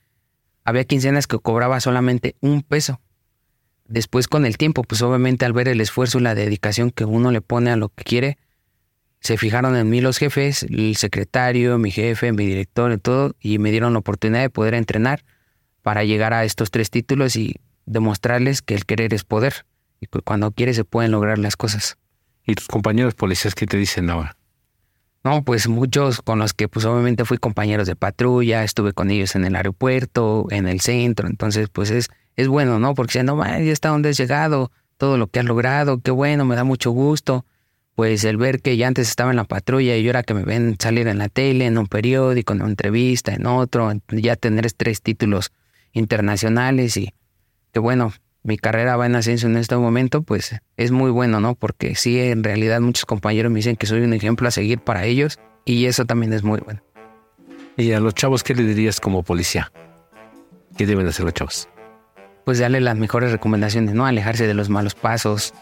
había 0.65 0.83
quincenas 0.83 1.27
que 1.27 1.39
cobraba 1.39 1.79
solamente 1.79 2.35
un 2.41 2.61
peso. 2.61 2.99
Después 3.85 4.27
con 4.27 4.45
el 4.45 4.57
tiempo, 4.57 4.83
pues 4.83 5.01
obviamente 5.01 5.45
al 5.45 5.53
ver 5.53 5.67
el 5.67 5.81
esfuerzo 5.81 6.19
y 6.19 6.21
la 6.21 6.35
dedicación 6.35 6.89
que 6.89 7.05
uno 7.05 7.31
le 7.31 7.41
pone 7.41 7.69
a 7.69 7.75
lo 7.75 7.89
que 7.89 8.03
quiere, 8.03 8.37
se 9.19 9.37
fijaron 9.37 9.75
en 9.77 9.89
mí 9.89 10.01
los 10.01 10.17
jefes, 10.17 10.63
el 10.63 10.95
secretario, 10.97 11.77
mi 11.77 11.91
jefe, 11.91 12.33
mi 12.33 12.45
director 12.45 12.91
y 12.91 12.97
todo, 12.97 13.35
y 13.39 13.57
me 13.57 13.71
dieron 13.71 13.93
la 13.93 13.99
oportunidad 13.99 14.41
de 14.41 14.49
poder 14.49 14.73
entrenar 14.73 15.23
para 15.83 16.03
llegar 16.03 16.33
a 16.33 16.43
estos 16.43 16.71
tres 16.71 16.89
títulos 16.89 17.35
y 17.35 17.57
demostrarles 17.85 18.63
que 18.63 18.73
el 18.73 18.85
querer 18.85 19.13
es 19.13 19.23
poder 19.23 19.65
y 19.99 20.07
que 20.07 20.21
cuando 20.21 20.51
quieres 20.51 20.75
se 20.75 20.85
pueden 20.85 21.11
lograr 21.11 21.37
las 21.37 21.55
cosas. 21.55 21.97
¿Y 22.45 22.55
tus 22.55 22.67
compañeros 22.67 23.13
policías 23.13 23.53
qué 23.53 23.67
te 23.67 23.77
dicen 23.77 24.09
ahora? 24.09 24.35
No, 25.23 25.43
pues 25.43 25.69
muchos 25.69 26.21
con 26.21 26.39
los 26.39 26.53
que 26.53 26.67
pues 26.67 26.85
obviamente 26.85 27.23
fui 27.23 27.37
compañeros 27.37 27.87
de 27.87 27.95
patrulla, 27.95 28.63
estuve 28.63 28.91
con 28.91 29.11
ellos 29.11 29.35
en 29.35 29.45
el 29.45 29.55
aeropuerto, 29.55 30.47
en 30.49 30.67
el 30.67 30.81
centro, 30.81 31.27
entonces 31.27 31.69
pues 31.69 31.91
es, 31.91 32.09
es 32.35 32.47
bueno, 32.47 32.79
¿no? 32.79 32.93
Porque 32.95 33.19
si 33.19 33.23
no, 33.23 33.41
ya 33.45 33.57
está 33.59 33.89
donde 33.89 34.09
has 34.09 34.17
llegado, 34.17 34.71
todo 34.97 35.17
lo 35.17 35.27
que 35.27 35.39
has 35.39 35.45
logrado, 35.45 36.01
qué 36.01 36.11
bueno, 36.11 36.43
me 36.43 36.55
da 36.55 36.63
mucho 36.63 36.91
gusto 36.91 37.45
pues 37.95 38.23
el 38.23 38.37
ver 38.37 38.61
que 38.61 38.75
ya 38.75 38.87
antes 38.87 39.07
estaba 39.07 39.29
en 39.29 39.37
la 39.37 39.43
patrulla 39.43 39.95
y 39.95 40.07
ahora 40.07 40.23
que 40.23 40.33
me 40.33 40.43
ven 40.43 40.77
salir 40.79 41.07
en 41.07 41.19
la 41.19 41.29
tele, 41.29 41.67
en 41.67 41.77
un 41.77 41.87
periódico, 41.87 42.53
en 42.53 42.61
una 42.61 42.71
entrevista, 42.71 43.33
en 43.33 43.45
otro, 43.45 43.91
ya 44.09 44.35
tener 44.35 44.71
tres 44.71 45.01
títulos 45.01 45.51
internacionales 45.93 46.97
y 46.97 47.13
que 47.71 47.79
bueno, 47.79 48.13
mi 48.43 48.57
carrera 48.57 48.97
va 48.97 49.05
en 49.05 49.15
ascenso 49.15 49.47
en 49.47 49.55
este 49.55 49.77
momento, 49.77 50.21
pues 50.21 50.55
es 50.75 50.91
muy 50.91 51.11
bueno, 51.11 51.39
¿no? 51.39 51.55
Porque 51.55 51.95
sí, 51.95 52.19
en 52.19 52.43
realidad 52.43 52.81
muchos 52.81 53.05
compañeros 53.05 53.51
me 53.51 53.59
dicen 53.59 53.77
que 53.77 53.87
soy 53.87 54.01
un 54.01 54.13
ejemplo 54.13 54.47
a 54.47 54.51
seguir 54.51 54.79
para 54.79 55.05
ellos 55.05 55.39
y 55.65 55.85
eso 55.85 56.05
también 56.05 56.33
es 56.33 56.43
muy 56.43 56.59
bueno. 56.59 56.83
¿Y 57.77 57.91
a 57.93 57.99
los 57.99 58.13
chavos 58.13 58.43
qué 58.43 58.53
le 58.53 58.63
dirías 58.63 58.99
como 58.99 59.23
policía? 59.23 59.71
¿Qué 60.77 60.85
deben 60.85 61.07
hacer 61.07 61.25
los 61.25 61.33
chavos? 61.33 61.69
Pues 62.45 62.59
darle 62.59 62.81
las 62.81 62.97
mejores 62.97 63.31
recomendaciones, 63.31 63.95
¿no? 63.95 64.05
Alejarse 64.05 64.45
de 64.45 64.53
los 64.53 64.69
malos 64.69 64.95
pasos, 64.95 65.53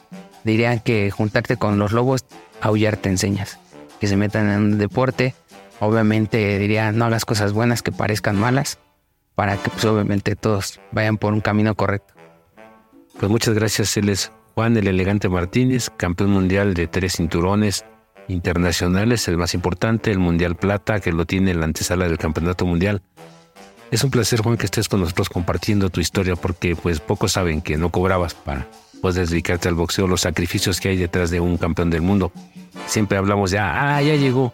dirían 0.44 0.80
que 0.80 1.12
juntarte 1.12 1.58
con 1.58 1.78
los 1.78 1.91
lobos, 1.91 2.26
aullar 2.60 2.98
te 2.98 3.10
enseñas. 3.10 3.60
Que 4.00 4.08
se 4.08 4.17
metan 4.17 4.50
en 4.50 4.60
un 4.60 4.78
deporte, 4.80 5.36
obviamente 5.80 6.58
diría 6.58 6.91
no 6.91 7.06
hagas 7.06 7.26
cosas 7.26 7.54
buenas 7.54 7.84
que 7.84 7.91
parezcan 7.91 8.36
malas, 8.36 8.80
para 9.41 9.58
que 9.58 9.71
pues 9.71 9.84
obviamente 9.86 10.36
todos 10.36 10.80
vayan 10.91 11.17
por 11.17 11.34
un 11.34 11.41
camino 11.41 11.73
correcto. 11.73 12.13
Pues 13.19 13.32
muchas 13.32 13.56
gracias, 13.56 13.97
él 13.97 14.10
es 14.10 14.32
Juan 14.54 14.77
el 14.77 14.88
Elegante 14.88 15.30
Martínez, 15.30 15.89
campeón 15.89 16.30
mundial 16.30 16.75
de 16.75 16.86
tres 16.86 17.13
cinturones 17.13 17.84
internacionales, 18.27 19.27
el 19.27 19.38
más 19.38 19.56
importante, 19.56 20.12
el 20.12 20.19
Mundial 20.19 20.56
Plata, 20.56 20.99
que 20.99 21.12
lo 21.12 21.25
tiene 21.25 21.49
en 21.49 21.60
la 21.60 21.65
antesala 21.65 22.08
del 22.08 22.19
Campeonato 22.19 22.67
Mundial. 22.67 23.01
Es 23.89 24.04
un 24.04 24.12
placer, 24.12 24.43
Juan, 24.43 24.58
que 24.58 24.65
estés 24.65 24.88
con 24.88 24.99
nosotros 24.99 25.30
compartiendo 25.30 25.89
tu 25.89 26.01
historia, 26.01 26.36
porque 26.36 26.75
pues 26.75 26.99
pocos 26.99 27.32
saben 27.32 27.63
que 27.63 27.77
no 27.77 27.89
cobrabas 27.89 28.36
para 28.36 28.67
poder 29.01 29.27
dedicarte 29.27 29.67
al 29.67 29.73
boxeo, 29.73 30.06
los 30.06 30.21
sacrificios 30.21 30.80
que 30.80 30.89
hay 30.89 30.97
detrás 30.97 31.32
de 31.32 31.39
un 31.39 31.58
campeón 31.58 31.89
del 31.89 32.04
mundo. 32.04 32.32
Siempre 32.86 33.17
hablamos 33.17 33.49
ya, 33.49 33.95
ah, 33.95 34.04
ya 34.04 34.15
llegó, 34.15 34.54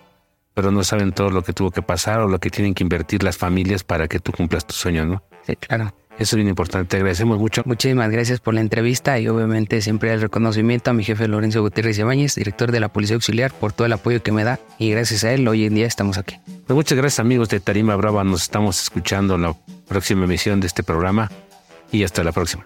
pero 0.57 0.71
no 0.71 0.83
saben 0.83 1.11
todo 1.11 1.29
lo 1.29 1.43
que 1.43 1.53
tuvo 1.53 1.69
que 1.69 1.83
pasar 1.83 2.19
o 2.21 2.27
lo 2.27 2.39
que 2.39 2.49
tienen 2.49 2.73
que 2.73 2.83
invertir 2.83 3.21
las 3.21 3.37
familias 3.37 3.83
para 3.83 4.07
que 4.07 4.19
tú 4.19 4.31
cumplas 4.31 4.65
tu 4.65 4.73
sueño, 4.73 5.05
¿no? 5.05 5.21
Sí, 5.45 5.55
claro. 5.55 5.93
Eso 6.17 6.35
es 6.35 6.37
bien 6.37 6.47
importante. 6.47 6.89
Te 6.89 6.97
agradecemos 6.97 7.37
mucho. 7.37 7.61
Muchísimas 7.65 8.09
gracias 8.09 8.39
por 8.39 8.55
la 8.55 8.61
entrevista 8.61 9.19
y 9.19 9.27
obviamente 9.27 9.79
siempre 9.83 10.11
el 10.11 10.19
reconocimiento 10.19 10.89
a 10.89 10.95
mi 10.95 11.03
jefe 11.03 11.27
Lorenzo 11.27 11.61
Gutiérrez 11.61 11.99
Ibáñez, 11.99 12.33
director 12.33 12.71
de 12.71 12.79
la 12.79 12.89
Policía 12.89 13.17
Auxiliar, 13.17 13.53
por 13.53 13.71
todo 13.71 13.85
el 13.85 13.93
apoyo 13.93 14.23
que 14.23 14.31
me 14.31 14.43
da 14.43 14.59
y 14.79 14.89
gracias 14.89 15.23
a 15.25 15.31
él 15.31 15.47
hoy 15.47 15.63
en 15.63 15.75
día 15.75 15.85
estamos 15.85 16.17
aquí. 16.17 16.39
Pues 16.65 16.75
muchas 16.75 16.97
gracias 16.97 17.19
amigos 17.19 17.49
de 17.49 17.59
Tarima 17.59 17.95
Brava. 17.95 18.23
Nos 18.23 18.41
estamos 18.41 18.81
escuchando 18.81 19.35
en 19.35 19.43
la 19.43 19.55
próxima 19.87 20.23
emisión 20.23 20.59
de 20.59 20.65
este 20.65 20.81
programa 20.81 21.29
y 21.91 22.03
hasta 22.03 22.23
la 22.23 22.31
próxima. 22.31 22.65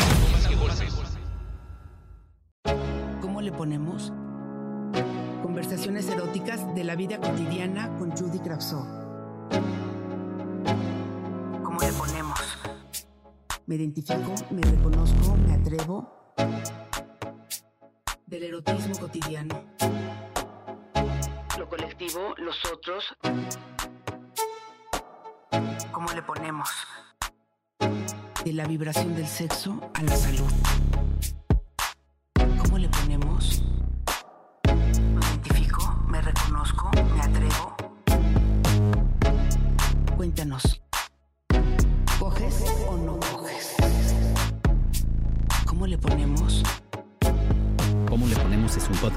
Me 13.71 13.77
identifico, 13.77 14.35
me 14.49 14.61
reconozco, 14.63 15.37
me 15.37 15.53
atrevo. 15.53 16.33
Del 18.25 18.43
erotismo 18.43 18.99
cotidiano. 18.99 19.63
Lo 21.57 21.69
colectivo, 21.69 22.35
los 22.35 22.65
otros. 22.65 23.05
¿Cómo 25.93 26.11
le 26.11 26.21
ponemos? 26.21 26.69
De 28.43 28.51
la 28.51 28.65
vibración 28.67 29.15
del 29.15 29.27
sexo 29.27 29.79
a 29.93 30.03
la 30.03 30.17
salud. 30.17 30.51